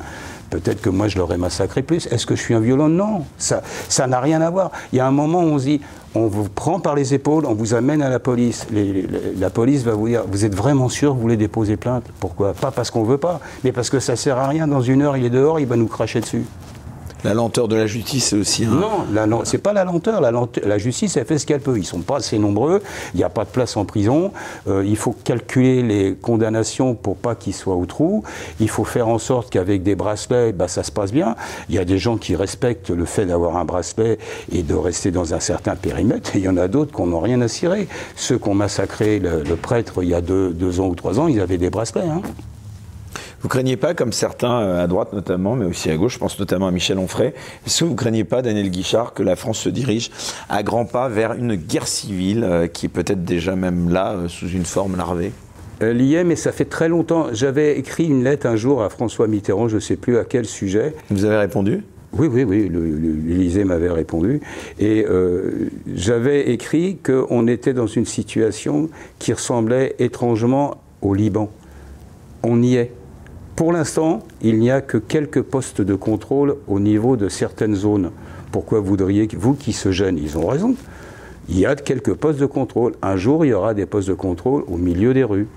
[0.50, 2.06] Peut-être que moi je l'aurais massacré plus.
[2.06, 2.88] Est-ce que je suis un violent?
[2.88, 4.70] Non, ça ça n'a rien à voir.
[4.92, 5.80] Il y a un moment où on se dit
[6.14, 8.66] on vous prend par les épaules, on vous amène à la police.
[9.38, 12.04] La police va vous dire vous êtes vraiment sûr que vous voulez déposer plainte?
[12.20, 12.54] Pourquoi?
[12.54, 14.66] Pas parce qu'on veut pas, mais parce que ça sert à rien.
[14.66, 16.44] Dans une heure, il est dehors, il va nous cracher dessus.
[17.24, 19.26] La lenteur de la justice, c'est aussi un.
[19.26, 20.20] Non, c'est pas la lenteur.
[20.20, 21.76] La, justice, elle fait ce qu'elle peut.
[21.78, 22.80] Ils sont pas assez nombreux.
[23.14, 24.32] Il n'y a pas de place en prison.
[24.68, 28.22] Euh, il faut calculer les condamnations pour pas qu'ils soient au trou.
[28.60, 31.34] Il faut faire en sorte qu'avec des bracelets, bah, ça se passe bien.
[31.68, 34.18] Il y a des gens qui respectent le fait d'avoir un bracelet
[34.52, 36.30] et de rester dans un certain périmètre.
[36.36, 37.88] Il y en a d'autres qui n'ont rien à cirer.
[38.14, 41.18] Ceux qui ont massacré le, le prêtre il y a deux, deux ans ou trois
[41.18, 42.02] ans, ils avaient des bracelets.
[42.02, 42.22] hein.
[43.40, 46.38] Vous craignez pas, comme certains euh, à droite notamment, mais aussi à gauche, je pense
[46.40, 47.32] notamment à Michel Onfray,
[47.66, 50.10] est-ce que vous craignez pas, Daniel Guichard, que la France se dirige
[50.48, 54.28] à grands pas vers une guerre civile euh, qui est peut-être déjà même là, euh,
[54.28, 55.30] sous une forme larvée?
[55.80, 57.28] Elle y est, mais ça fait très longtemps.
[57.32, 60.44] J'avais écrit une lettre un jour à François Mitterrand, je ne sais plus à quel
[60.44, 60.94] sujet.
[61.10, 61.84] Vous avez répondu?
[62.14, 64.40] Oui, oui, oui, l'Élysée m'avait répondu.
[64.80, 68.88] Et euh, j'avais écrit qu'on était dans une situation
[69.20, 71.50] qui ressemblait étrangement au Liban.
[72.42, 72.92] On y est.
[73.58, 78.12] Pour l'instant, il n'y a que quelques postes de contrôle au niveau de certaines zones.
[78.52, 80.76] Pourquoi voudriez vous qui se gênent Ils ont raison.
[81.48, 82.92] Il y a quelques postes de contrôle.
[83.02, 85.48] Un jour, il y aura des postes de contrôle au milieu des rues.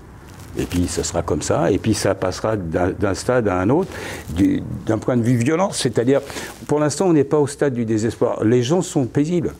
[0.58, 1.70] Et puis, ça sera comme ça.
[1.70, 3.90] Et puis, ça passera d'un stade à un autre,
[4.34, 5.78] du- d'un point de vue violence.
[5.78, 6.22] C'est-à-dire,
[6.66, 8.42] pour l'instant, on n'est pas au stade du désespoir.
[8.42, 9.52] Les gens sont paisibles.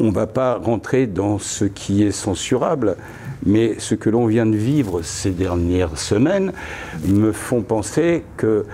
[0.00, 2.96] On ne va pas rentrer dans ce qui est censurable,
[3.46, 6.52] mais ce que l'on vient de vivre ces dernières semaines
[7.06, 8.64] me font penser que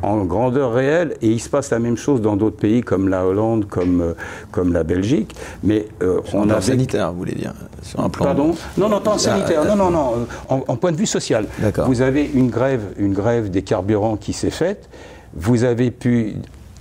[0.00, 3.26] en grandeur réelle, et il se passe la même chose dans d'autres pays comme la
[3.26, 4.12] Hollande, comme, euh,
[4.52, 7.52] comme la Belgique, mais euh, On on a a sanitaire, vous voulez dire
[7.82, 8.26] Sur un plan.
[8.26, 8.54] Pardon?
[8.76, 9.62] Non, non, pas en sanitaire.
[9.64, 10.12] Ah, Non, non, non.
[10.18, 11.46] euh, En, en point de vue social.
[11.58, 11.88] D'accord.
[11.88, 14.88] Vous avez une grève, une grève des carburants qui s'est faite.
[15.34, 16.34] Vous avez pu,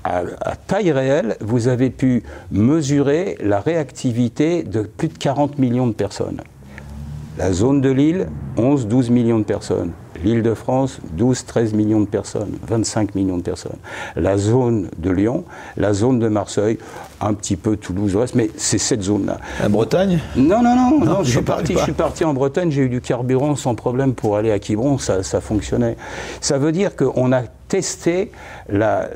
[0.04, 2.22] à, à taille réelle, vous avez pu
[2.52, 6.42] mesurer la réactivité de plus de 40 millions de personnes.
[7.38, 8.28] La zone de Lille,
[8.58, 9.92] 11-12 millions de personnes.
[10.24, 13.78] L'île de France, 12-13 millions de personnes, 25 millions de personnes.
[14.16, 15.44] La zone de Lyon,
[15.76, 16.80] la zone de Marseille,
[17.22, 19.38] un petit peu Toulouse, reste, mais c'est cette zone-là.
[19.62, 20.20] La Bretagne?
[20.36, 23.02] Non, non, non, non, je, suis parti, je suis parti en Bretagne, j'ai eu du
[23.02, 25.96] carburant sans problème pour aller à Quiberon, ça, ça fonctionnait.
[26.42, 28.32] Ça veut dire qu'on a testé
[28.70, 29.10] la,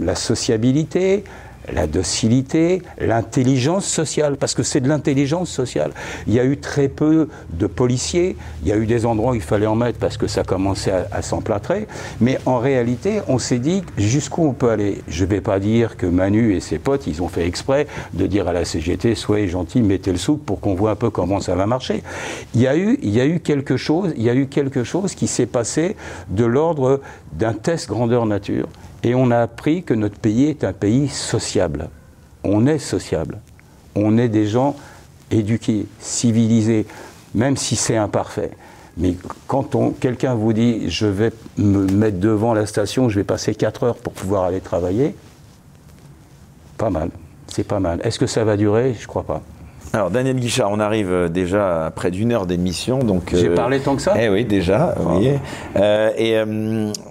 [0.00, 1.24] la sociabilité,
[1.72, 5.92] la docilité, l'intelligence sociale, parce que c'est de l'intelligence sociale.
[6.26, 9.34] Il y a eu très peu de policiers, il y a eu des endroits où
[9.34, 11.86] il fallait en mettre parce que ça commençait à, s'emplâtrer,
[12.20, 15.02] mais en réalité, on s'est dit jusqu'où on peut aller.
[15.08, 18.26] Je ne vais pas dire que Manu et ses potes, ils ont fait exprès de
[18.26, 21.40] dire à la CGT, soyez gentils, mettez le souk pour qu'on voit un peu comment
[21.40, 22.02] ça va marcher.
[22.54, 24.84] Il y a eu, il y a eu quelque chose, il y a eu quelque
[24.84, 25.96] chose qui s'est passé
[26.28, 27.00] de l'ordre
[27.32, 28.68] d'un test grandeur nature.
[29.04, 31.88] Et on a appris que notre pays est un pays sociable.
[32.44, 33.40] On est sociable.
[33.94, 34.76] On est des gens
[35.30, 36.86] éduqué, civilisé,
[37.34, 38.52] même si c'est imparfait.
[38.96, 39.14] Mais
[39.46, 43.84] quand quelqu'un vous dit je vais me mettre devant la station, je vais passer 4
[43.84, 45.14] heures pour pouvoir aller travailler,
[46.76, 47.10] pas mal,
[47.46, 48.00] c'est pas mal.
[48.02, 48.96] Est-ce que ça va durer?
[48.98, 49.42] Je crois pas.
[49.94, 53.54] Alors Daniel Guichard, on arrive euh, déjà à près d'une heure d'émission, donc j'ai euh,
[53.54, 54.14] parlé tant que ça?
[54.20, 54.94] Eh oui, déjà.
[54.98, 55.30] Oui.
[55.76, 56.38] Euh, et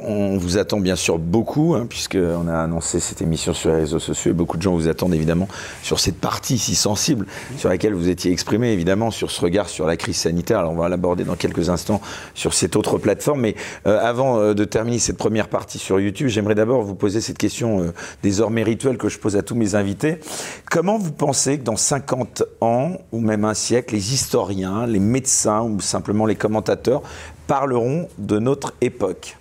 [0.03, 3.99] on vous attend bien sûr beaucoup, hein, puisqu'on a annoncé cette émission sur les réseaux
[3.99, 4.31] sociaux.
[4.31, 5.47] Et beaucoup de gens vous attendent évidemment
[5.81, 7.25] sur cette partie si sensible
[7.57, 10.59] sur laquelle vous étiez exprimé, évidemment sur ce regard sur la crise sanitaire.
[10.59, 12.01] Alors on va l'aborder dans quelques instants
[12.35, 13.41] sur cette autre plateforme.
[13.41, 13.55] Mais
[13.85, 18.63] avant de terminer cette première partie sur YouTube, j'aimerais d'abord vous poser cette question désormais
[18.63, 20.19] rituelle que je pose à tous mes invités.
[20.69, 22.66] Comment vous pensez que dans 50 ans
[23.11, 27.01] ou même un siècle, les historiens, les médecins ou simplement les commentateurs
[27.47, 29.37] parleront de notre époque.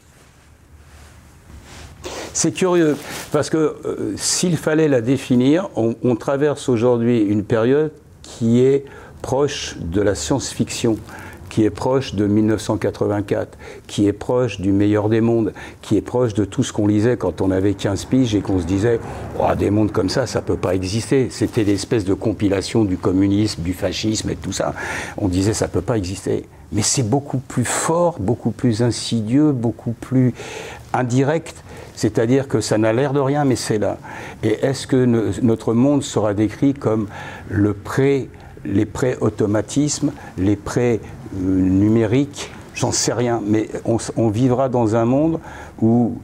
[2.33, 2.97] C'est curieux,
[3.33, 8.85] parce que euh, s'il fallait la définir, on traverse aujourd'hui une période qui est
[9.23, 10.99] proche de la science-fiction
[11.57, 16.35] qui est proche de 1984, qui est proche du meilleur des mondes, qui est proche
[16.35, 19.01] de tout ce qu'on lisait quand on avait 15 piges et qu'on se disait
[19.41, 21.29] oh, des mondes comme ça, ça peut pas exister.
[21.31, 24.75] C'était l'espèce de compilation du communisme, du fascisme et tout ça.
[25.17, 26.45] On disait ça peut pas exister.
[26.73, 30.35] Mais c'est beaucoup plus fort, beaucoup plus insidieux, beaucoup plus
[30.93, 31.65] indirect.
[31.95, 33.97] C'est-à-dire que ça n'a l'air de rien, mais c'est là.
[34.43, 35.07] Et est-ce que
[35.41, 37.09] notre monde sera décrit comme
[37.49, 38.29] le pré
[38.67, 41.01] les pré-automatismes, les pré
[41.35, 45.41] numérique, j'en sais rien, mais on, vivra dans un monde
[45.81, 46.19] où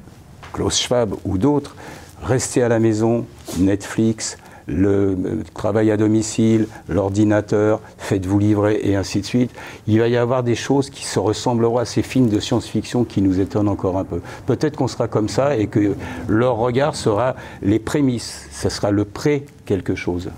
[0.53, 1.75] Klaus Schwab ou d'autres,
[2.23, 3.27] rester à la maison,
[3.59, 4.37] Netflix,
[4.69, 9.51] le travail à domicile, l'ordinateur, faites-vous livrer et ainsi de suite.
[9.89, 13.23] Il va y avoir des choses qui se ressembleront à ces films de science-fiction qui
[13.23, 14.21] nous étonnent encore un peu.
[14.47, 15.97] Peut-être qu'on sera comme ça et que
[16.29, 20.31] leur regard sera les prémices, ce sera le pré quelque chose.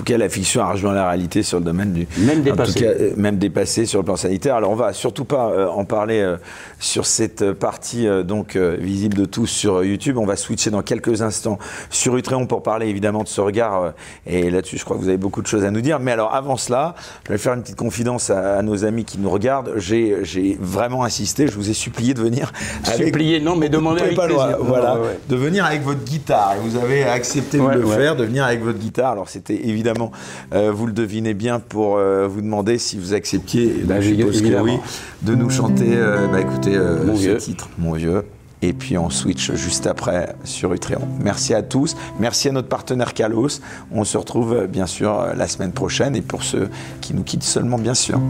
[0.00, 2.06] En tout cas, la fiction a rejoint la réalité sur le domaine du.
[2.16, 2.86] Même dépassé.
[2.86, 4.54] Euh, même dépassé sur le plan sanitaire.
[4.54, 6.38] Alors, on va surtout pas euh, en parler euh,
[6.80, 10.18] sur cette partie donc visible de tous sur YouTube.
[10.18, 11.58] On va switcher dans quelques instants
[11.90, 13.92] sur Utréon pour parler évidemment de ce regard.
[14.26, 16.00] et là-dessus, je crois que vous avez beaucoup de choses à nous dire.
[16.00, 16.94] Mais alors, avant cela,
[17.26, 19.74] je vais faire une petite confidence à, nos amis qui nous regardent.
[19.76, 21.46] J'ai vraiment insisté.
[21.46, 22.52] Je vous ai supplié de venir.
[22.86, 23.06] Avec...
[23.06, 24.28] Supplié, non, mais demandez avec pas
[24.60, 26.54] Voilà, de venir avec votre guitare.
[26.56, 29.12] Et vous avez accepté de le faire, de venir avec votre guitare.
[29.12, 30.10] Alors, c'était évidemment,
[30.54, 34.42] euh, vous le devinez bien pour euh, vous demander si vous acceptiez, bah, je suppose
[34.42, 34.78] que oui,
[35.22, 37.36] de nous chanter, euh, bah, écoutez, Mon ce vieux.
[37.36, 38.24] titre, Mon vieux.
[38.62, 41.00] Et puis on switch juste après sur Utréon.
[41.18, 41.96] Merci à tous.
[42.18, 43.60] Merci à notre partenaire Kalos.
[43.90, 46.68] On se retrouve bien sûr la semaine prochaine et pour ceux
[47.00, 48.20] qui nous quittent seulement, bien sûr.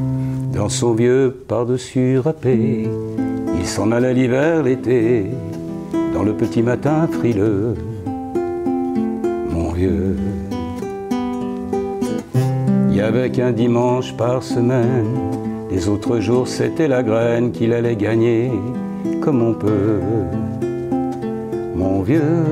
[0.55, 2.88] Dans son vieux par-dessus râpé,
[3.59, 5.26] il s'en allait l'hiver, l'été,
[6.14, 7.74] dans le petit matin frileux.
[9.51, 10.14] Mon vieux
[13.01, 15.49] avec un dimanche par semaine.
[15.70, 18.50] Les autres jours, c'était la graine qu'il allait gagner
[19.20, 20.00] comme on peut.
[21.76, 22.44] Mon vieux,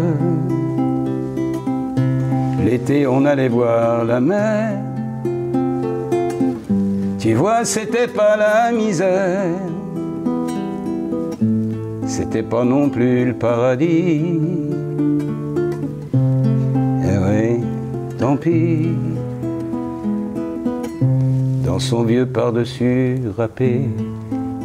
[2.65, 4.79] l'été, on allait voir la mer.
[7.19, 9.51] Tu vois, c'était pas la misère.
[12.07, 14.39] C'était pas non plus le paradis.
[17.05, 17.65] Eh oui,
[18.17, 19.18] tant pis
[21.79, 23.83] son vieux par-dessus râpé.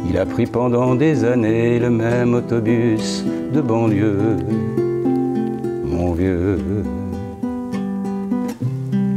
[0.08, 4.36] Il a pris pendant des années le même autobus de banlieue,
[5.84, 6.58] mon vieux.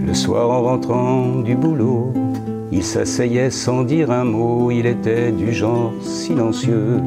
[0.05, 2.13] Le soir en rentrant du boulot,
[2.71, 6.99] il s'asseyait sans dire un mot, il était du genre silencieux,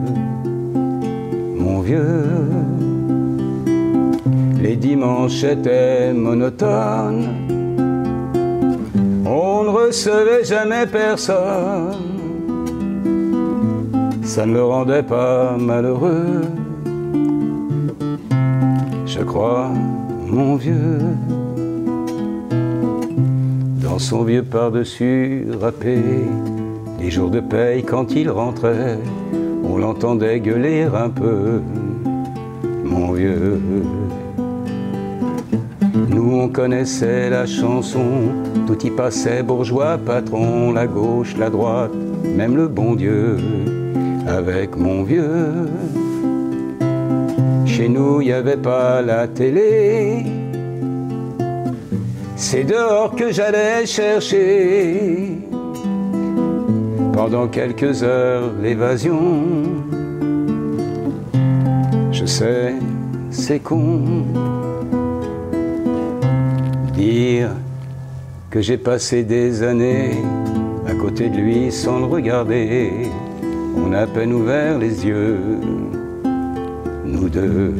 [1.57, 2.25] mon vieux.
[4.63, 7.50] Les dimanches étaient monotones on
[9.71, 11.95] ne recevait jamais personne.
[14.23, 16.43] Ça ne le rendait pas malheureux.
[19.07, 19.69] Je crois,
[20.27, 21.01] mon vieux,
[23.83, 25.99] dans son vieux par-dessus râpé,
[27.01, 28.99] les jours de paye quand il rentrait,
[29.65, 31.61] on l'entendait gueuler un peu,
[32.85, 33.61] mon vieux.
[36.53, 38.35] Connaissait la chanson
[38.67, 41.93] tout y passait, bourgeois, patron, la gauche, la droite,
[42.25, 43.37] même le bon Dieu,
[44.27, 45.69] avec mon vieux.
[47.67, 50.27] Chez nous, il avait pas la télé.
[52.37, 55.39] C'est dehors que j'allais chercher.
[57.13, 59.21] Pendant quelques heures, l'évasion.
[62.13, 62.75] Je sais,
[63.31, 64.25] c'est con.
[67.01, 67.49] Dire
[68.51, 70.11] que j'ai passé des années
[70.87, 72.93] à côté de lui sans le regarder.
[73.75, 75.39] On a peine ouvert les yeux,
[77.07, 77.73] nous deux.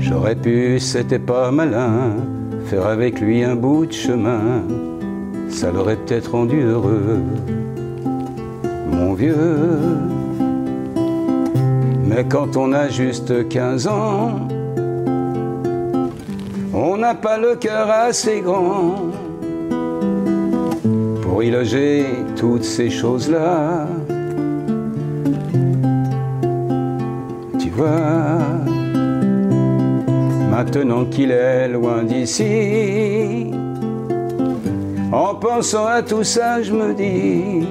[0.00, 2.16] J'aurais pu, c'était pas malin,
[2.64, 4.64] faire avec lui un bout de chemin.
[5.48, 7.20] Ça l'aurait peut-être rendu heureux,
[8.90, 9.68] mon vieux.
[12.08, 14.48] Mais quand on a juste 15 ans,
[16.96, 18.94] on n'a pas le cœur assez grand
[21.20, 23.86] pour y loger toutes ces choses-là.
[27.58, 28.38] Tu vois,
[30.50, 33.50] maintenant qu'il est loin d'ici,
[35.12, 37.66] en pensant à tout ça, je me dis,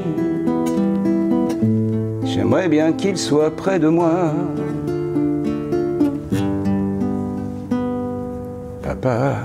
[2.26, 4.34] j'aimerais bien qu'il soit près de moi.
[9.06, 9.38] Merci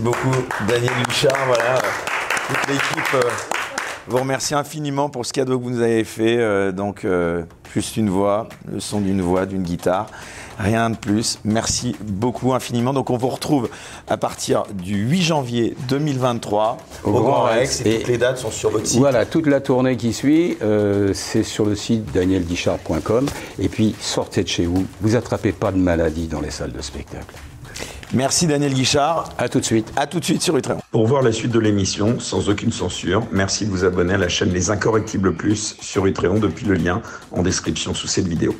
[0.00, 0.34] beaucoup,
[0.66, 1.36] Daniel Luchard.
[1.46, 1.78] Voilà,
[2.48, 3.30] toute l'équipe euh,
[4.08, 6.38] vous remercie infiniment pour ce cadeau que vous nous avez fait.
[6.38, 10.08] euh, donc, euh, plus une voix, le son d'une voix, d'une guitare.
[10.58, 11.38] Rien de plus.
[11.44, 12.92] Merci beaucoup infiniment.
[12.92, 13.68] Donc, on vous retrouve
[14.08, 17.82] à partir du 8 janvier 2023 au, Grand Rex.
[17.84, 18.98] Et, Et- toutes les dates sont sur votre site.
[18.98, 23.26] Voilà, toute la tournée qui suit, euh, c'est sur le site danielguichard.com.
[23.58, 24.86] Et puis, sortez de chez vous.
[25.00, 27.34] Vous attrapez pas de maladie dans les salles de spectacle.
[28.14, 29.30] Merci, Daniel Guichard.
[29.36, 29.92] À tout de suite.
[29.96, 30.80] À tout de suite sur Utrecht.
[30.92, 34.28] Pour voir la suite de l'émission sans aucune censure, merci de vous abonner à la
[34.28, 37.02] chaîne Les Incorrectibles Plus sur Utréon depuis le lien
[37.32, 38.54] en description sous cette vidéo.